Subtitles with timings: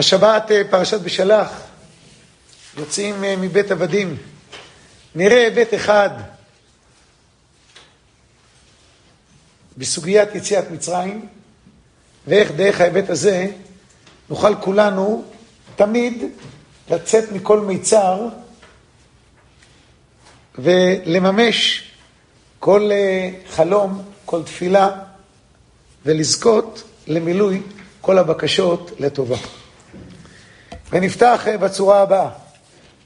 [0.00, 1.52] השבת אה, פרשת בשלח,
[2.76, 4.16] יוצאים אה, מבית עבדים.
[5.14, 6.10] נראה היבט אחד
[9.76, 11.26] בסוגיית יציאת מצרים,
[12.26, 13.46] ואיך דרך ההיבט הזה
[14.28, 15.24] נוכל כולנו
[15.76, 16.24] תמיד
[16.90, 18.28] לצאת מכל מיצר
[20.58, 21.90] ולממש
[22.58, 24.90] כל אה, חלום, כל תפילה,
[26.06, 27.62] ולזכות למילוי
[28.00, 29.59] כל הבקשות לטובה.
[30.92, 32.28] ונפתח אה, בצורה הבאה.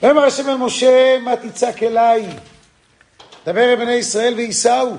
[0.03, 2.27] ויאמר השם אל משה, מה תצעק אליי?
[3.47, 4.97] דבר אל בני ישראל וייסעו.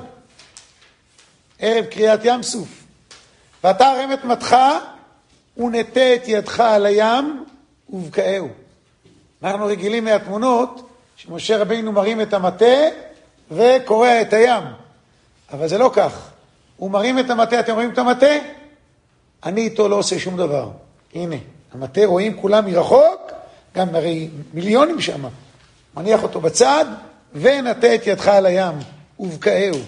[1.60, 2.68] ערב קריאת ים סוף.
[3.64, 4.58] ואתה הרם את מתך
[5.58, 7.46] ונטה את ידך על הים
[7.90, 8.50] ובקעהו.
[9.44, 12.76] אנחנו רגילים מהתמונות שמשה רבינו מרים את המטה
[13.52, 14.64] וקורע את הים.
[15.54, 16.30] אבל זה לא כך.
[16.78, 18.36] הוא מרים את המטה, אתם רואים את המטה?
[19.44, 20.70] אני איתו לא עושה שום דבר.
[21.14, 21.36] הנה,
[21.76, 23.32] המטה רואים כולם מרחוק,
[23.76, 25.24] גם הרי מיליונים שם.
[25.98, 26.86] מניח אותו בצד,
[27.34, 28.74] ונטה את ידך על הים,
[29.20, 29.80] ובקעהו.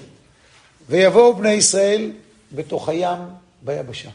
[0.89, 2.11] ויבואו בני ישראל
[2.51, 3.19] בתוך הים
[3.61, 4.09] ביבשה.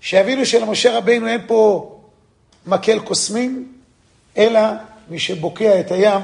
[0.00, 1.94] שיבינו שלמשה רבינו אין פה
[2.66, 3.72] מקל קוסמים,
[4.36, 4.60] אלא
[5.08, 6.22] מי שבוקע את הים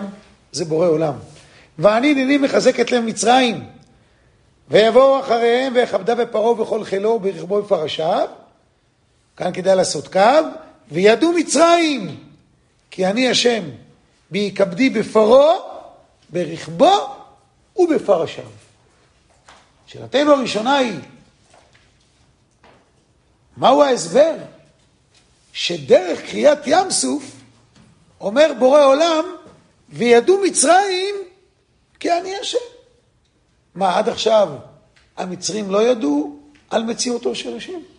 [0.52, 1.14] זה בורא עולם.
[1.78, 3.64] ואני הנני מחזק את לב מצרים,
[4.70, 8.28] ויבואו אחריהם ויכבדה בפרעה ובכל חילו וברכבו בפרשיו,
[9.36, 10.20] כאן כדאי לעשות קו,
[10.90, 12.24] וידעו מצרים,
[12.90, 13.64] כי אני השם,
[14.30, 15.54] בהיכבדי בפרעה,
[16.28, 17.16] ברכבו
[17.76, 18.44] ובפרשיו.
[19.86, 20.98] שאלתנו הראשונה היא,
[23.56, 24.34] מהו ההסבר
[25.52, 27.24] שדרך קריאת ים סוף
[28.20, 29.24] אומר בורא עולם,
[29.88, 31.14] וידעו מצרים
[32.00, 32.58] כי אני השם.
[33.74, 34.48] מה, עד עכשיו
[35.16, 36.38] המצרים לא ידעו
[36.70, 37.93] על מציאותו של השם?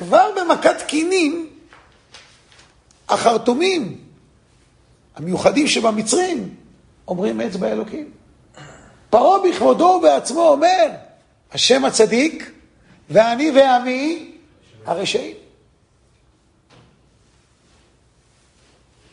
[0.00, 1.50] כבר במכת קינים,
[3.08, 4.04] החרטומים
[5.16, 6.54] המיוחדים שבמצרים
[7.08, 8.10] אומרים אצבע אלוקים.
[9.10, 10.88] פרעה בכבודו ובעצמו אומר,
[11.52, 12.50] השם הצדיק,
[13.10, 14.32] ואני ועמי
[14.86, 15.36] הרשעים.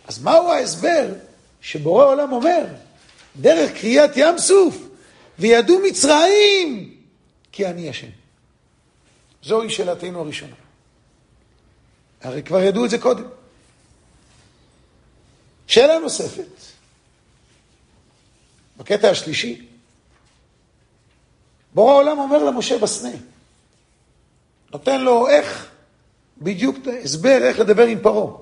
[0.08, 1.14] אז מהו ההסבר
[1.62, 2.66] שבורא עולם אומר,
[3.36, 4.78] דרך קריאת ים סוף,
[5.40, 6.94] וידעו מצרים,
[7.52, 8.08] כי אני השם.
[9.44, 10.67] זוהי שאלתנו הראשונה.
[12.22, 13.24] הרי כבר ידעו את זה קודם.
[15.68, 16.48] שאלה נוספת,
[18.78, 19.68] בקטע השלישי,
[21.74, 23.12] בורא העולם אומר למשה בסנה,
[24.72, 25.72] נותן לו איך,
[26.38, 28.38] בדיוק הסבר איך לדבר עם פרעה.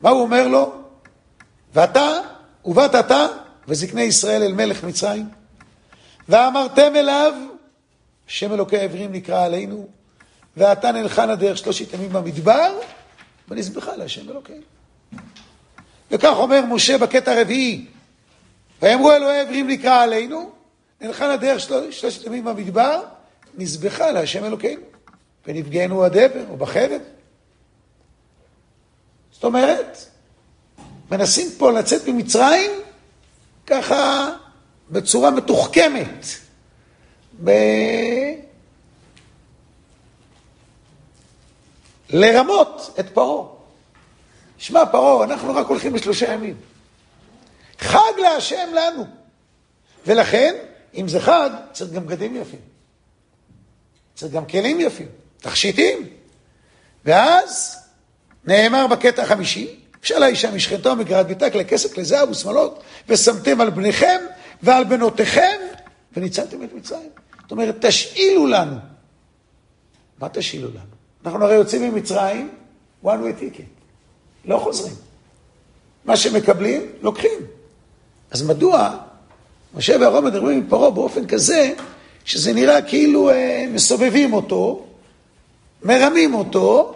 [0.00, 0.82] מה הוא אומר לו?
[1.74, 2.20] ואתה,
[2.64, 3.26] ובאת אתה
[3.68, 5.28] וזקני ישראל אל מלך מצרים,
[6.28, 7.32] ואמרתם אליו,
[8.28, 9.88] השם אלוקי העברים נקרא עלינו,
[10.58, 12.78] ואתה נלכה לדרך שלושת ימים במדבר,
[13.48, 14.62] ונזבחה להשם אלוקינו.
[16.10, 17.86] וכך אומר משה בקטע הרביעי,
[18.82, 20.50] ויאמרו אלוהי העברים נקרא עלינו,
[21.00, 21.60] נלכה לדרך
[21.90, 23.02] שלושת ימים במדבר,
[23.54, 24.82] נזבחה להשם אלוקינו,
[25.46, 27.00] ונפגענו הדבר או בחרב.
[29.32, 29.98] זאת אומרת,
[31.10, 32.70] מנסים פה לצאת ממצרים
[33.66, 34.30] ככה
[34.90, 36.26] בצורה מתוחכמת.
[37.44, 37.50] ב...
[42.10, 43.46] לרמות את פרעה.
[44.58, 46.56] שמע, פרעה, אנחנו רק הולכים לשלושה ימים.
[47.78, 49.04] חג להשם לנו.
[50.06, 50.54] ולכן,
[50.94, 52.60] אם זה חג, צריך גם בגדים יפים.
[54.14, 55.08] צריך גם כלים יפים,
[55.38, 56.08] תכשיטים.
[57.04, 57.78] ואז
[58.44, 63.70] נאמר בקטע החמישי, אפשר לאישה משכנתו מגרד ביתה כלי כסף, כלי זהב ושמאלות, ושמתם על
[63.70, 64.20] בניכם
[64.62, 65.56] ועל בנותיכם,
[66.16, 67.10] וניצלתם את מצרים.
[67.42, 68.76] זאת אומרת, תשאילו לנו.
[70.18, 70.97] מה תשאילו לנו?
[71.24, 72.50] אנחנו הרי יוצאים ממצרים,
[73.04, 73.78] one way ticket.
[74.44, 74.94] לא חוזרים.
[76.04, 77.38] מה שמקבלים, לוקחים.
[78.30, 78.96] אז מדוע
[79.74, 81.74] משה ואהרון מדברים עם פרעה באופן כזה,
[82.24, 84.84] שזה נראה כאילו אה, מסובבים אותו,
[85.82, 86.94] מרמים אותו,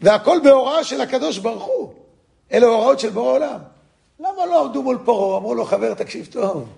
[0.00, 1.92] והכל בהוראה של הקדוש ברוך הוא.
[2.52, 3.58] אלה הוראות של בורא עולם.
[4.20, 5.38] למה לא עמדו מול פרעה?
[5.38, 6.68] אמרו לו, חבר, תקשיב טוב.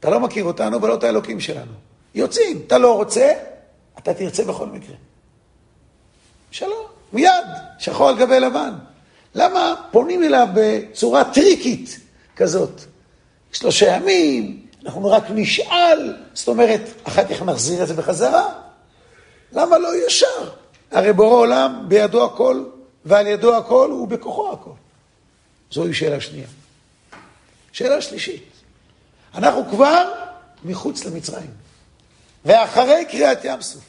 [0.00, 1.72] אתה לא מכיר אותנו ולא את האלוקים שלנו.
[2.14, 3.32] יוצאים, אתה לא רוצה,
[3.98, 4.96] אתה תרצה בכל מקרה.
[6.56, 7.46] שלום, מיד,
[7.78, 8.74] שחור על גבי לבן.
[9.34, 12.00] למה פונים אליו בצורה טריקית
[12.36, 12.80] כזאת?
[13.52, 18.52] שלושה ימים, אנחנו רק נשאל, זאת אומרת, אחר כך נחזיר את זה בחזרה.
[19.52, 20.50] למה לא ישר?
[20.90, 22.64] הרי בורא עולם בידו הכל,
[23.04, 24.70] ועל ידו הכל ובכוחו הכל.
[25.70, 26.48] זוהי שאלה שנייה.
[27.72, 28.44] שאלה שלישית,
[29.34, 30.12] אנחנו כבר
[30.64, 31.50] מחוץ למצרים,
[32.44, 33.84] ואחרי קריאת ים סוף,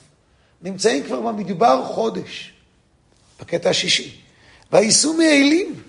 [0.62, 2.57] נמצאים כבר במדבר חודש.
[3.40, 4.22] בקטע השישי.
[4.72, 5.84] וייסעו מאלים,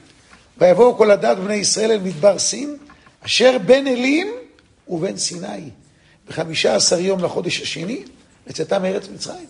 [0.59, 2.77] ויבואו כל הדת בני ישראל אל מדבר סין,
[3.21, 4.33] אשר בין אלים
[4.89, 5.71] ובין סיני.
[6.29, 8.03] בחמישה עשר יום לחודש השני,
[8.47, 9.47] לצאתם מארץ מצרים.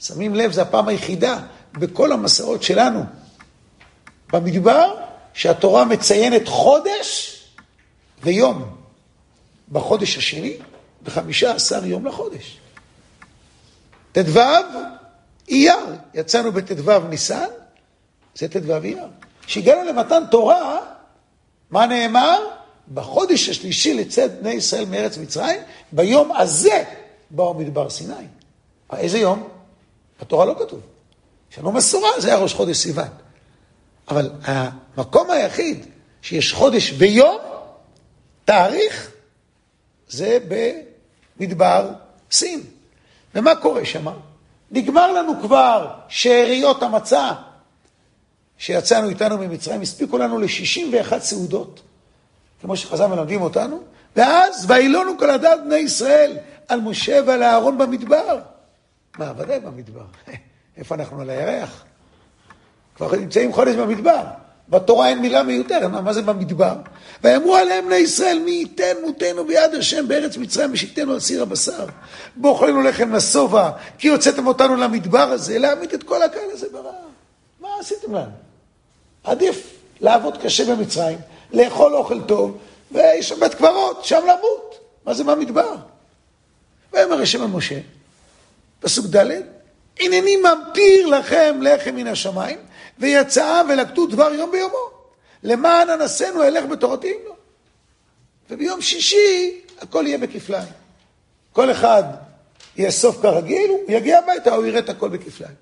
[0.00, 1.38] שמים לב, זו הפעם היחידה
[1.72, 3.04] בכל המסעות שלנו
[4.32, 4.94] במדבר,
[5.34, 7.36] שהתורה מציינת חודש
[8.22, 8.76] ויום.
[9.72, 10.56] בחודש השני,
[11.02, 12.58] בחמישה עשר יום לחודש.
[14.12, 14.40] ט"ו
[15.48, 15.76] אייר,
[16.14, 17.48] יצאנו בט"ו ניסן,
[18.34, 19.06] זה ט"ו אייר.
[19.46, 20.78] כשהגענו למתן תורה,
[21.70, 22.38] מה נאמר?
[22.94, 25.60] בחודש השלישי לצאת בני ישראל מארץ מצרים,
[25.92, 26.84] ביום הזה
[27.30, 28.14] באו מדבר סיני.
[28.92, 29.48] איזה יום?
[30.20, 30.80] בתורה לא כתוב.
[31.52, 33.08] יש לנו מסורה, זה היה ראש חודש סיוון.
[34.08, 35.86] אבל המקום היחיד
[36.22, 37.38] שיש חודש ויום,
[38.44, 39.10] תאריך,
[40.08, 40.38] זה
[41.38, 41.90] במדבר
[42.30, 42.62] סין.
[43.34, 44.06] ומה קורה שם?
[44.70, 47.32] נגמר לנו כבר שאריות המצה
[48.58, 51.80] שיצאנו איתנו ממצרים, הספיקו לנו ל-61 סעודות,
[52.60, 53.80] כמו שחז"ל מלמדים אותנו,
[54.16, 56.36] ואז וילונו כל הדת בני ישראל
[56.68, 58.40] על משה ועל אהרון במדבר.
[59.18, 60.04] מה, ודאי במדבר.
[60.76, 61.84] איפה אנחנו על הירח?
[62.96, 64.22] כבר נמצאים חודש במדבר.
[64.70, 66.74] בתורה אין מילה מיותרת, מה, זה במדבר?
[67.24, 71.86] ויאמרו עליהם בני ישראל, מי ייתן מותנו ביד השם בארץ מצרים ושיתנו על סיר הבשר.
[72.36, 76.94] בואכלנו לחם לשובע, כי הוצאתם אותנו למדבר הזה, להעמיד את כל הקהל הזה ברעב.
[77.60, 78.30] מה עשיתם לנו?
[79.24, 81.18] עדיף לעבוד קשה במצרים,
[81.52, 82.58] לאכול אוכל טוב,
[82.92, 84.78] ויש בית קברות, שם למות.
[85.06, 85.74] מה זה במדבר?
[86.92, 87.78] ויאמר השם על משה,
[88.80, 89.30] פסוק ד',
[90.00, 92.58] הנני ממטיר לכם לחם מן השמיים,
[93.00, 94.90] ויצאה ולקטו דבר יום ביומו.
[95.42, 97.34] למען אנסינו אלך בתורתי אם לא.
[98.50, 100.68] וביום שישי הכל יהיה בכפליים.
[101.52, 102.02] כל אחד
[102.76, 105.54] יאסוף כרגיל, הוא יגיע הביתה, הוא יראה את הכל בכפליים.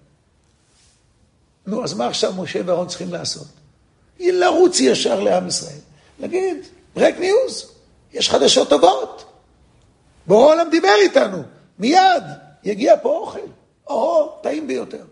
[1.66, 3.46] נו, אז מה עכשיו משה ואהרון צריכים לעשות?
[4.20, 5.78] לרוץ ישר לעם ישראל.
[6.20, 6.56] להגיד,
[6.94, 7.72] ברק ניוז,
[8.12, 9.24] יש חדשות טובות.
[10.26, 11.42] בורא העולם דיבר איתנו,
[11.78, 12.22] מיד
[12.64, 13.38] יגיע פה אוכל.
[13.86, 15.04] או, טעים ביותר.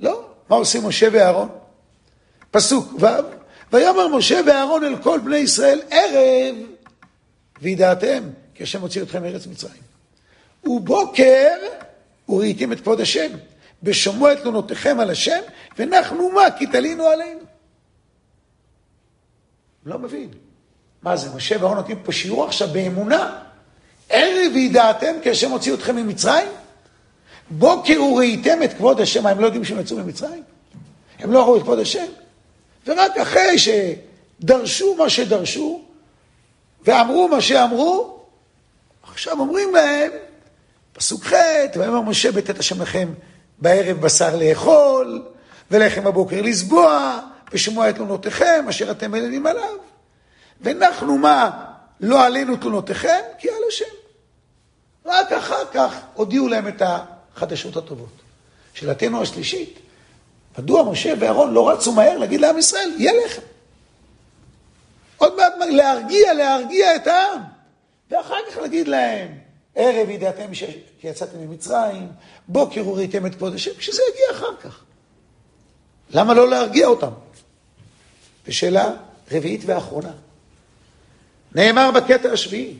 [0.00, 0.24] לא.
[0.48, 1.48] מה עושים משה ואהרון?
[2.50, 3.06] פסוק ו'
[3.72, 6.56] ויאמר משה ואהרון אל כל בני ישראל ערב
[7.62, 8.22] וידעתם
[8.54, 9.82] כי השם הוציא אתכם מארץ מצרים.
[10.64, 11.56] ובוקר
[12.28, 13.28] וראיתם את כבוד השם
[13.82, 15.40] בשומעו את תלונותיכם על השם
[15.78, 17.40] ונחנו מה כי תלינו עלינו.
[19.86, 20.28] לא מבין.
[21.02, 23.38] מה זה, משה ואהרון נותנים פה שיעור עכשיו באמונה.
[24.08, 26.48] ערב וידעתם כי השם הוציא אתכם ממצרים?
[27.50, 30.42] בוקר וראיתם את כבוד השם, מה, הם לא יודעים שהם יצאו ממצרים?
[31.18, 32.06] הם לא ראו את כבוד השם?
[32.86, 35.82] ורק אחרי שדרשו מה שדרשו,
[36.84, 38.18] ואמרו מה שאמרו,
[39.02, 40.10] עכשיו אומרים להם,
[40.92, 41.34] פסוק ח',
[41.78, 43.08] ויאמר משה בטאת השם לכם
[43.58, 45.22] בערב בשר לאכול,
[45.70, 47.18] ולחם בבוקר לסבוע,
[47.52, 49.74] ושמוע את תלונותיכם, אשר אתם מלינים עליו.
[50.60, 51.64] ונחנו מה?
[52.00, 53.84] לא עלינו תלונותיכם, כי על השם.
[55.06, 56.98] רק אחר כך הודיעו להם את ה...
[57.38, 58.12] החדשות הטובות.
[58.74, 59.78] שאלתנו השלישית,
[60.58, 63.42] מדוע משה ואהרון לא רצו מהר להגיד לעם ישראל, יהיה לחם.
[65.16, 67.40] עוד מעט להרגיע, להרגיע את העם.
[68.10, 69.28] ואחר כך להגיד להם,
[69.74, 72.08] ערב ידעתם שיצאתם ממצרים,
[72.48, 74.80] בוקר וראיתם את כבוד השם, שזה יגיע אחר כך.
[76.10, 77.10] למה לא להרגיע אותם?
[78.46, 78.90] ושאלה
[79.32, 80.12] רביעית ואחרונה.
[81.54, 82.74] נאמר בקטע השביעי,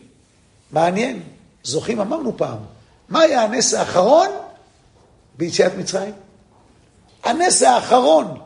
[0.70, 1.22] מעניין,
[1.62, 2.58] זוכים אמרנו פעם,
[3.08, 4.28] מה היה הנס האחרון
[5.38, 6.14] ביציאת מצרים?
[7.24, 8.40] הנס האחרון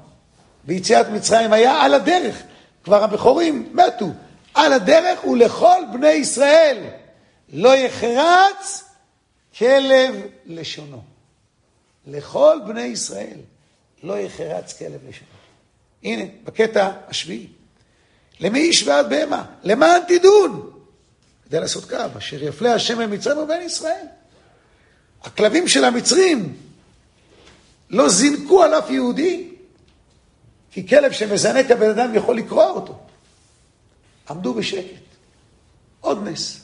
[0.64, 2.42] ביציאת מצרים היה על הדרך.
[2.84, 4.06] כבר הבכורים מתו.
[4.54, 6.84] על הדרך ולכל בני ישראל
[7.52, 8.84] לא יחרץ
[9.58, 10.14] כלב
[10.46, 11.02] לשונו.
[12.06, 13.37] לכל בני ישראל
[14.02, 15.30] לא יחרץ כלב לשונו.
[16.02, 17.46] הנה, בקטע השביעי.
[18.40, 19.44] למי איש ועד בהמה?
[19.62, 20.70] למען תדון.
[21.44, 24.06] כדי לעשות קו, אשר יפלה השם במצרים ובין ישראל.
[25.22, 26.56] הכלבים של המצרים
[27.92, 29.49] לא זינקו על אף יהודי,
[30.70, 32.99] כי כלב שמזנק הבן אדם יכול לקרוע אותו.
[34.30, 35.02] עמדו בשקט.
[36.00, 36.61] עוד נס.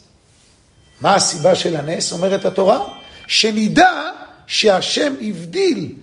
[1.00, 2.98] מה הסיבה של הנס, אומרת התורה?
[3.26, 4.10] שנדע
[4.46, 5.94] שהשם הבדיל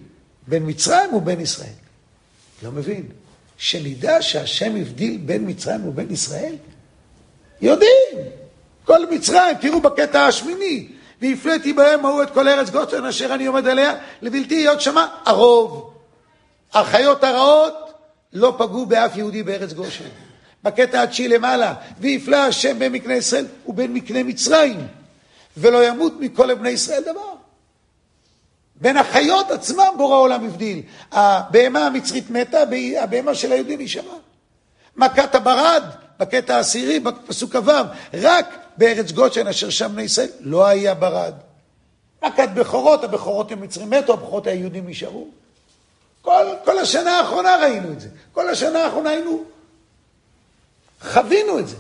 [0.48, 1.74] בין מצרים ובין ישראל.
[2.64, 3.06] לא מבין.
[3.58, 6.56] שנדע שהשם הבדיל בין מצרים ובין ישראל?
[7.62, 8.18] יודעים.
[8.86, 10.88] כל מצרים, תראו בקטע השמיני,
[11.22, 15.94] והפליתי בהם ההוא את כל ארץ גושן אשר אני עומד עליה, לבלתי להיות שמה הרוב.
[16.74, 17.94] החיות הרעות
[18.34, 20.06] לא פגעו באף יהודי בארץ גושן.
[20.64, 24.88] בקטע התשיעי למעלה, ויפלא השם בין מקנה ישראל ובין מקנה מצרים,
[25.58, 27.36] ולא ימות מכל בני ישראל דבר.
[28.76, 30.82] בין החיות עצמם בורא עולם הבדיל.
[31.12, 32.58] הבהמה המצרית מתה,
[33.00, 34.16] הבהמה של היהודים נשארה.
[34.96, 35.84] מכת הברד,
[36.20, 37.72] בקטע העשירי, בפסוק כ"ו,
[38.14, 41.34] רק בארץ גושן אשר שם בני ישראל לא היה ברד.
[42.26, 45.28] מכת בכורות, הבכורות המצרים מתו, הבכורות היהודים נשארו.
[46.22, 48.10] כל, כל השנה האחרונה ראינו את זה.
[48.32, 49.44] כל השנה האחרונה היינו,
[51.02, 51.76] חווינו את זה.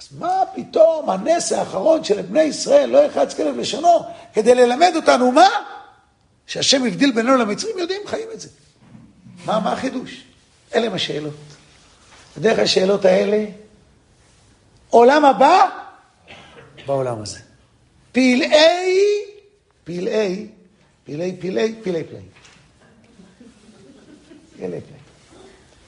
[0.00, 5.32] אז מה פתאום הנס האחרון של בני ישראל לא יחץ כלב לשונו כדי ללמד אותנו
[5.32, 5.48] מה?
[6.46, 8.48] שהשם הבדיל בינינו למצרים, יודעים, חיים את זה.
[9.44, 10.24] מה, מה החידוש?
[10.74, 11.34] אלה הם השאלות.
[12.36, 13.44] בדרך השאלות האלה,
[14.90, 15.68] עולם הבא
[16.86, 17.38] בעולם הזה.
[18.12, 18.96] פלאי,
[19.84, 20.46] פלאי,
[21.04, 22.22] פלאי, פלאי, פלאי, פלאי.
[24.56, 25.00] פלאי, פלאי.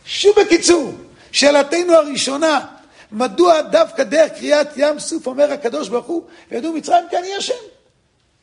[0.05, 0.93] שוב בקיצור,
[1.33, 2.67] שאלתנו הראשונה,
[3.13, 7.55] מדוע דווקא דרך קריאת ים סוף אומר הקדוש ברוך הוא, וידעו מצרים כי אני השם.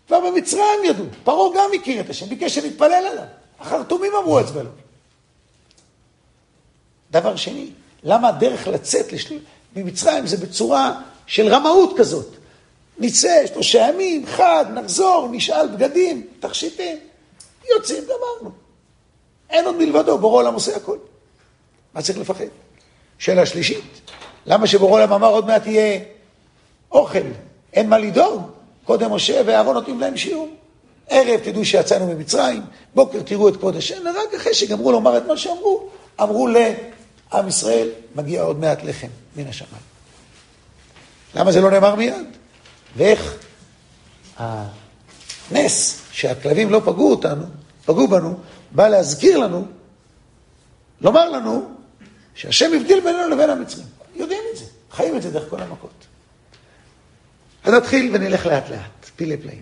[0.08, 3.24] כבר במצרים ידעו, פרעה גם הכיר את השם, ביקש שנתפלל עליו.
[3.60, 4.70] החרטומים אמרו אצבע לו.
[7.12, 7.70] דבר שני,
[8.04, 9.40] למה הדרך לצאת לשל...
[9.76, 12.39] ממצרים זה בצורה של רמאות כזאת?
[13.00, 16.98] נצא שלושה ימים, חג, נחזור, נשאל בגדים, תכשיטים,
[17.76, 18.52] יוצאים, גמרנו.
[19.50, 20.98] אין עוד מלבדו, בורא עולם עושה הכל.
[21.94, 22.46] מה צריך לפחד?
[23.18, 24.12] שאלה שלישית,
[24.46, 26.00] למה שבורא עולם אמר עוד מעט יהיה
[26.92, 27.20] אוכל?
[27.74, 28.42] אין מה לדאוג?
[28.86, 30.50] קודם משה ואהרון נותנים להם שיעור.
[31.10, 32.62] ערב תדעו שיצאנו ממצרים,
[32.96, 35.90] בוקר תראו את כבוד השם, ורק אחרי שגמרו לומר את מה שאמרו,
[36.22, 39.84] אמרו לעם ישראל, מגיע עוד מעט לחם מן השמיים.
[41.36, 42.38] למה זה לא נאמר מיד?
[42.96, 43.36] ואיך
[44.38, 47.46] הנס שהכלבים לא פגעו אותנו,
[47.86, 48.38] פגעו בנו,
[48.72, 49.66] בא להזכיר לנו,
[51.02, 51.70] לומר לנו,
[52.36, 53.88] שהשם הבדיל בינינו לבין המצרים.
[54.16, 56.06] יודעים את זה, חיים את זה דרך כל המכות.
[57.64, 59.62] אז נתחיל ונלך לאט לאט, פילי פלאים.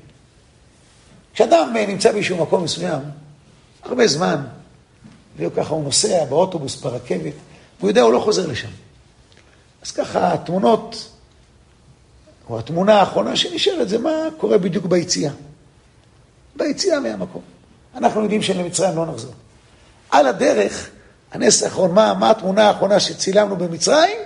[1.34, 3.02] כשאדם נמצא באיזשהו מקום מסוים,
[3.84, 4.44] הרבה זמן,
[5.38, 7.34] וככה הוא נוסע באוטובוס, ברכבת,
[7.80, 8.70] והוא יודע, הוא לא חוזר לשם.
[9.82, 11.10] אז ככה התמונות,
[12.50, 15.32] או התמונה האחרונה שנשארת, זה מה קורה בדיוק ביציאה.
[16.56, 17.42] ביציאה מהמקום.
[17.96, 19.34] אנחנו יודעים שלמצרים לא נחזור.
[20.10, 20.90] על הדרך,
[21.32, 24.18] הנס האחרון, מה, מה התמונה האחרונה שצילמנו במצרים?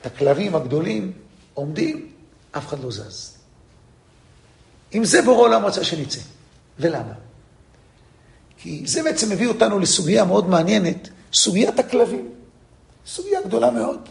[0.00, 1.12] את הכלבים הגדולים
[1.54, 2.06] עומדים
[2.50, 3.36] אף אחד לא זז.
[4.90, 6.20] עם זה בורא עולם רצה שנצא.
[6.78, 7.12] ולמה?
[8.58, 12.28] כי זה בעצם מביא אותנו לסוגיה מאוד מעניינת, סוגיית הכלבים.
[13.06, 14.08] סוגיה גדולה מאוד.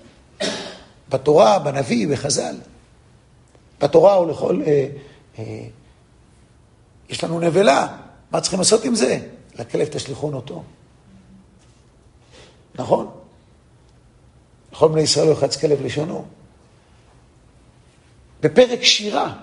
[1.10, 2.56] בתורה, בנביא, בחז"ל.
[3.82, 4.62] בתורה הוא לכל...
[4.68, 4.88] אה,
[5.40, 5.68] אה,
[7.10, 7.98] יש לנו נבלה,
[8.32, 9.20] מה צריכים לעשות עם זה?
[9.60, 10.64] לכלב תשליכון אותו.
[12.76, 13.12] נכון?
[14.74, 16.26] לכל בני ישראל לא יחץ כלב לשונו.
[18.42, 19.34] בפרק שירה,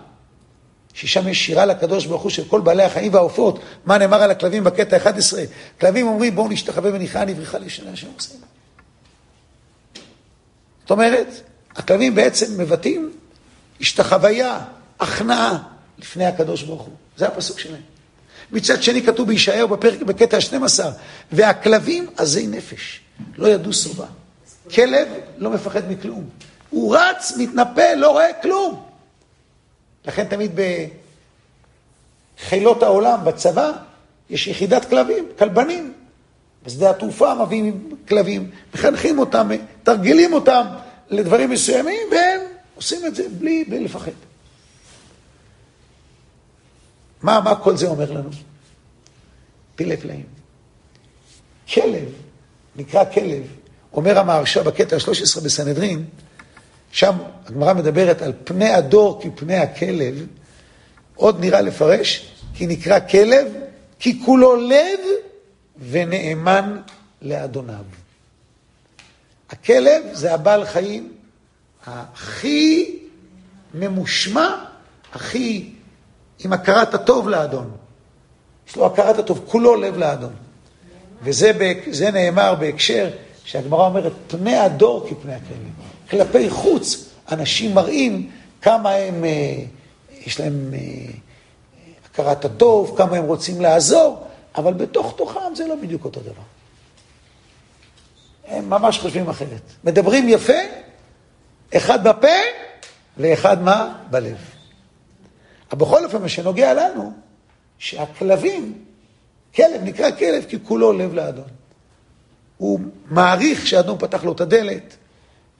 [0.95, 4.65] ששם יש שירה לקדוש ברוך הוא של כל בעלי החיים והעופות, מה נאמר על הכלבים
[4.65, 5.45] בקטע 11?
[5.81, 8.41] כלבים אומרים בואו נשתחווה ונכרע נבריחה לשנה השם עושים.
[10.81, 11.29] זאת אומרת,
[11.77, 13.13] הכלבים בעצם מבטאים
[13.81, 14.61] השתחוויה,
[15.01, 15.59] הכנעה
[15.99, 16.95] לפני הקדוש ברוך הוא.
[17.17, 17.83] זה הפסוק שלהם.
[18.53, 20.85] מצד שני כתוב בישעיהו בפרק, בקטע ה-12,
[21.33, 23.01] והכלבים עזי נפש,
[23.37, 24.07] לא ידעו שובע.
[24.75, 26.25] כלב לא מפחד מכלום.
[26.71, 28.83] הוא רץ, מתנפל, לא רואה כלום.
[30.07, 30.61] לכן תמיד
[32.37, 33.73] בחילות העולם, בצבא,
[34.31, 35.93] יש יחידת כלבים, כלבנים.
[36.67, 39.49] בשדה התעופה מביאים כלבים, מחנכים אותם,
[39.83, 40.67] תרגילים אותם
[41.11, 42.41] לדברים מסוימים, והם
[42.75, 44.13] עושים את זה בלי, בלי לפחד.
[47.23, 48.31] מה, מה כל זה אומר לנו?
[49.77, 50.27] פילי פלאים.
[51.75, 52.09] כלב,
[52.77, 53.43] נקרא כלב,
[53.93, 56.05] אומר המהרש"א בקטע ה-13 בסנהדרין,
[56.93, 57.17] שם
[57.47, 60.27] הגמרא מדברת על פני הדור כפני הכלב,
[61.15, 63.47] עוד נראה לפרש, כי נקרא כלב,
[63.99, 65.01] כי כולו לב
[65.91, 66.81] ונאמן
[67.23, 67.85] לאדוניו.
[69.51, 71.14] הכלב זה הבעל חיים
[71.87, 72.99] הכי
[73.75, 74.65] ממושמע,
[75.13, 75.71] הכי
[76.39, 77.71] עם הכרת הטוב לאדון.
[78.69, 80.33] יש לו הכרת הטוב, כולו לב לאדון.
[81.23, 83.11] וזה נאמר בהקשר
[83.45, 85.59] שהגמרא אומרת, פני הדור כפני הכלב.
[86.11, 88.31] כלפי חוץ, אנשים מראים
[88.63, 89.65] כמה הם, אה,
[90.27, 90.79] יש להם אה,
[92.11, 94.27] הכרת הטוב, כמה הם רוצים לעזור,
[94.57, 96.43] אבל בתוך תוכם זה לא בדיוק אותו דבר.
[98.47, 99.63] הם ממש חושבים אחרת.
[99.85, 100.53] מדברים יפה,
[101.77, 102.29] אחד בפה
[103.17, 103.99] ואחד מה?
[104.11, 104.37] בלב.
[105.71, 107.13] אבל בכל אופן, מה שנוגע לנו,
[107.79, 108.85] שהכלבים,
[109.55, 111.49] כלב נקרא כלב כי כולו לב לאדון.
[112.57, 114.97] הוא מעריך שאדון פתח לו את הדלת,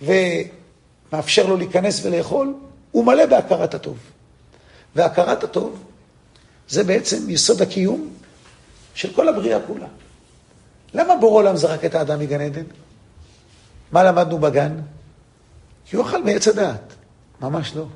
[0.03, 2.55] ומאפשר לו להיכנס ולאכול,
[2.91, 3.99] הוא מלא בהכרת הטוב.
[4.97, 5.85] והכרת הטוב
[6.69, 8.09] זה בעצם יסוד הקיום
[8.95, 9.87] של כל הבריאה כולה.
[10.95, 12.65] למה בורא עולם זרק את האדם מגן עדן?
[13.93, 14.77] מה למדנו בגן?
[15.87, 16.95] כי הוא אכל מעץ הדעת.
[17.41, 17.87] ממש לא.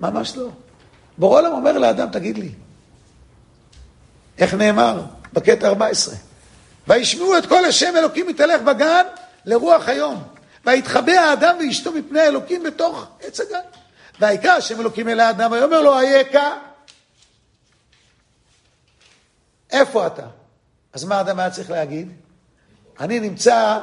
[0.00, 0.48] ממש לא.
[1.18, 2.50] בורא עולם אומר לאדם, תגיד לי,
[4.38, 6.14] איך נאמר בקטע 14?
[6.88, 9.06] וישמעו את כל השם אלוקים מתהלך בגן
[9.44, 10.22] לרוח היום.
[10.66, 13.58] ויתחבא האדם ואשתו מפני האלוקים בתוך עץ הגן.
[14.20, 16.58] ויקרא השם אלוקים אל האדם ויאמר לו, אייכה?
[19.70, 20.26] איפה אתה?
[20.92, 22.12] אז מה האדם היה צריך להגיד?
[23.00, 23.80] אני נמצא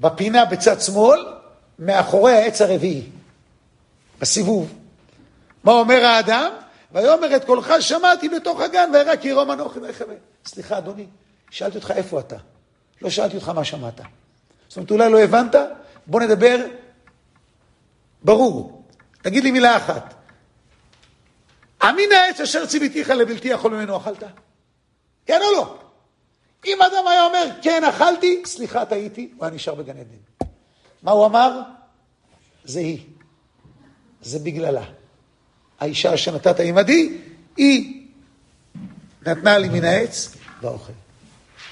[0.00, 1.39] בפינה בצד שמאל,
[1.80, 3.02] מאחורי העץ הרביעי,
[4.18, 4.74] בסיבוב.
[5.64, 6.52] מה אומר האדם?
[6.92, 10.14] ויאמר את קולך שמעתי בתוך הגן, וירא כי ירום אנוכי ויחווה.
[10.44, 11.06] סליחה, אדוני,
[11.50, 12.36] שאלתי אותך איפה אתה.
[13.02, 14.00] לא שאלתי אותך מה שמעת.
[14.68, 15.54] זאת אומרת, אולי לא הבנת?
[16.06, 16.66] בוא נדבר
[18.22, 18.84] ברור.
[19.22, 20.14] תגיד לי מילה אחת.
[21.88, 24.22] אמין העץ אשר ציוויתיך לבלתי יכול ממנו אכלת?
[25.26, 25.78] כן או לא?
[26.66, 30.29] אם אדם היה אומר, כן, אכלתי, סליחה, טעיתי, הוא היה נשאר בגן עדן.
[31.02, 31.60] מה הוא אמר?
[32.64, 33.04] זה היא.
[34.22, 34.84] זה בגללה.
[35.80, 37.18] האישה שנתת עמדי,
[37.56, 38.06] היא
[39.26, 40.92] נתנה לי מן העץ והאוכל.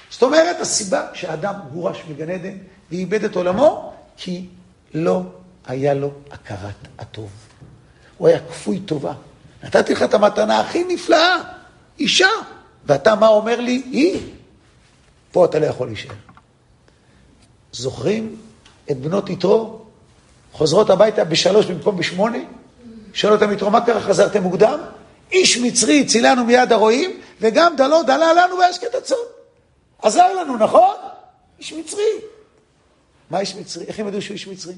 [0.09, 2.57] זאת אומרת, הסיבה שהאדם גורש מגן עדן
[2.91, 4.45] ואיבד את עולמו, כי
[4.93, 5.21] לא
[5.65, 7.29] היה לו הכרת הטוב.
[8.17, 9.13] הוא היה כפוי טובה.
[9.63, 11.35] נתתי לך את המתנה הכי נפלאה,
[11.99, 12.27] אישה.
[12.85, 13.81] ואתה מה אומר לי?
[13.91, 14.19] היא.
[15.31, 16.15] פה אתה לא יכול להישאר.
[17.71, 18.35] זוכרים
[18.91, 19.79] את בנות יתרו
[20.51, 22.37] חוזרות הביתה בשלוש במקום בשמונה?
[23.13, 24.01] שואל אותם יתרו, מה קרה?
[24.01, 24.79] חזרתם מוקדם?
[25.31, 29.17] איש מצרי הצילנו מיד הרועים, וגם דלו דלה לנו וישקט הצאן.
[30.01, 30.95] עזר לנו, נכון?
[31.59, 32.11] איש מצרי.
[33.29, 33.85] מה איש מצרי?
[33.87, 34.73] איך הם ידעו שהוא איש מצרי?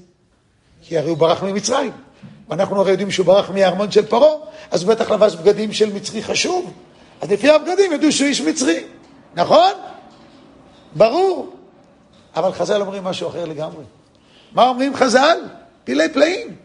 [0.82, 1.92] כי הרי הוא ברח ממצרים.
[2.50, 4.32] ואנחנו הרי יודעים שהוא ברח מהארמון של פרעה,
[4.72, 6.74] אז הוא בטח לבש בגדים של מצרי חשוב.
[7.22, 8.84] אז לפי הבגדים ידעו שהוא איש מצרי,
[9.36, 9.72] נכון?
[10.96, 11.56] ברור.
[12.36, 13.84] אבל חז"ל אומרים משהו אחר לגמרי.
[14.54, 15.38] מה אומרים חז"ל?
[15.84, 16.56] פילי פלאים.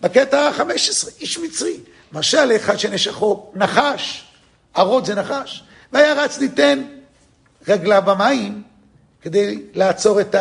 [0.00, 1.80] בקטע ה-15, איש מצרי.
[2.12, 4.24] משל אחד שנשכו נחש,
[4.74, 6.82] ערוד זה נחש, והיה רץ ליתן
[7.68, 8.62] רגליו במים
[9.22, 10.34] כדי לעצור את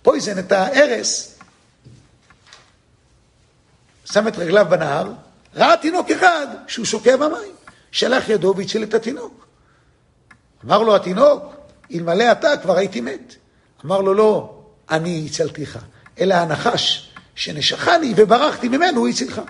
[0.00, 1.38] הפויזן, את ההרס.
[4.04, 5.12] שם את רגליו בנהר,
[5.54, 7.52] ראה תינוק אחד שהוא שוקע במים.
[7.92, 9.46] שלח ידו והציל את התינוק.
[10.64, 11.54] אמר לו התינוק,
[11.94, 13.34] אלמלא אתה כבר הייתי מת.
[13.84, 14.53] אמר לו, לא,
[14.90, 15.78] אני הצלתיך,
[16.20, 19.40] אלא הנחש שנשכני וברחתי ממנו, הוא הצילך.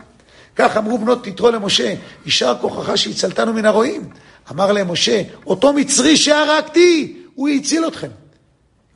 [0.57, 1.94] כך אמרו בנות תתרו למשה,
[2.25, 4.11] יישר כוחך שהצלתנו מן הרועים.
[4.51, 8.09] אמר להם משה, אותו מצרי שהרגתי, הוא הציל אתכם.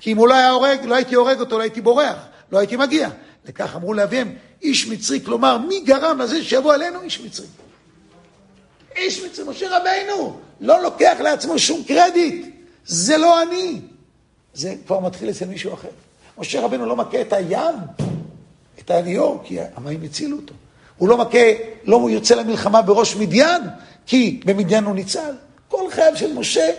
[0.01, 2.17] כי אם הוא לא היה הורג, לא הייתי הורג אותו, לא הייתי בורח,
[2.53, 3.09] לא הייתי מגיע.
[3.49, 7.47] לכך אמרו לאביהם, איש מצרי, כלומר, מי גרם לזה שיבוא אלינו איש מצרי?
[8.97, 12.47] איש מצרי, משה רבינו, לא לוקח לעצמו שום קרדיט.
[12.87, 13.81] זה לא אני.
[14.55, 15.89] זה כבר מתחיל אצל מישהו אחר.
[16.39, 17.75] משה רבינו לא מכה את הים,
[18.79, 20.55] את הניאור, כי המים הצילו אותו.
[20.97, 21.39] הוא לא מכה,
[21.85, 23.63] לא יוצא למלחמה בראש מדיין,
[24.07, 25.33] כי במדיין הוא ניצל.
[25.69, 26.71] כל חייו של משה,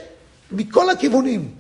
[0.51, 1.51] מכל הכיוונים,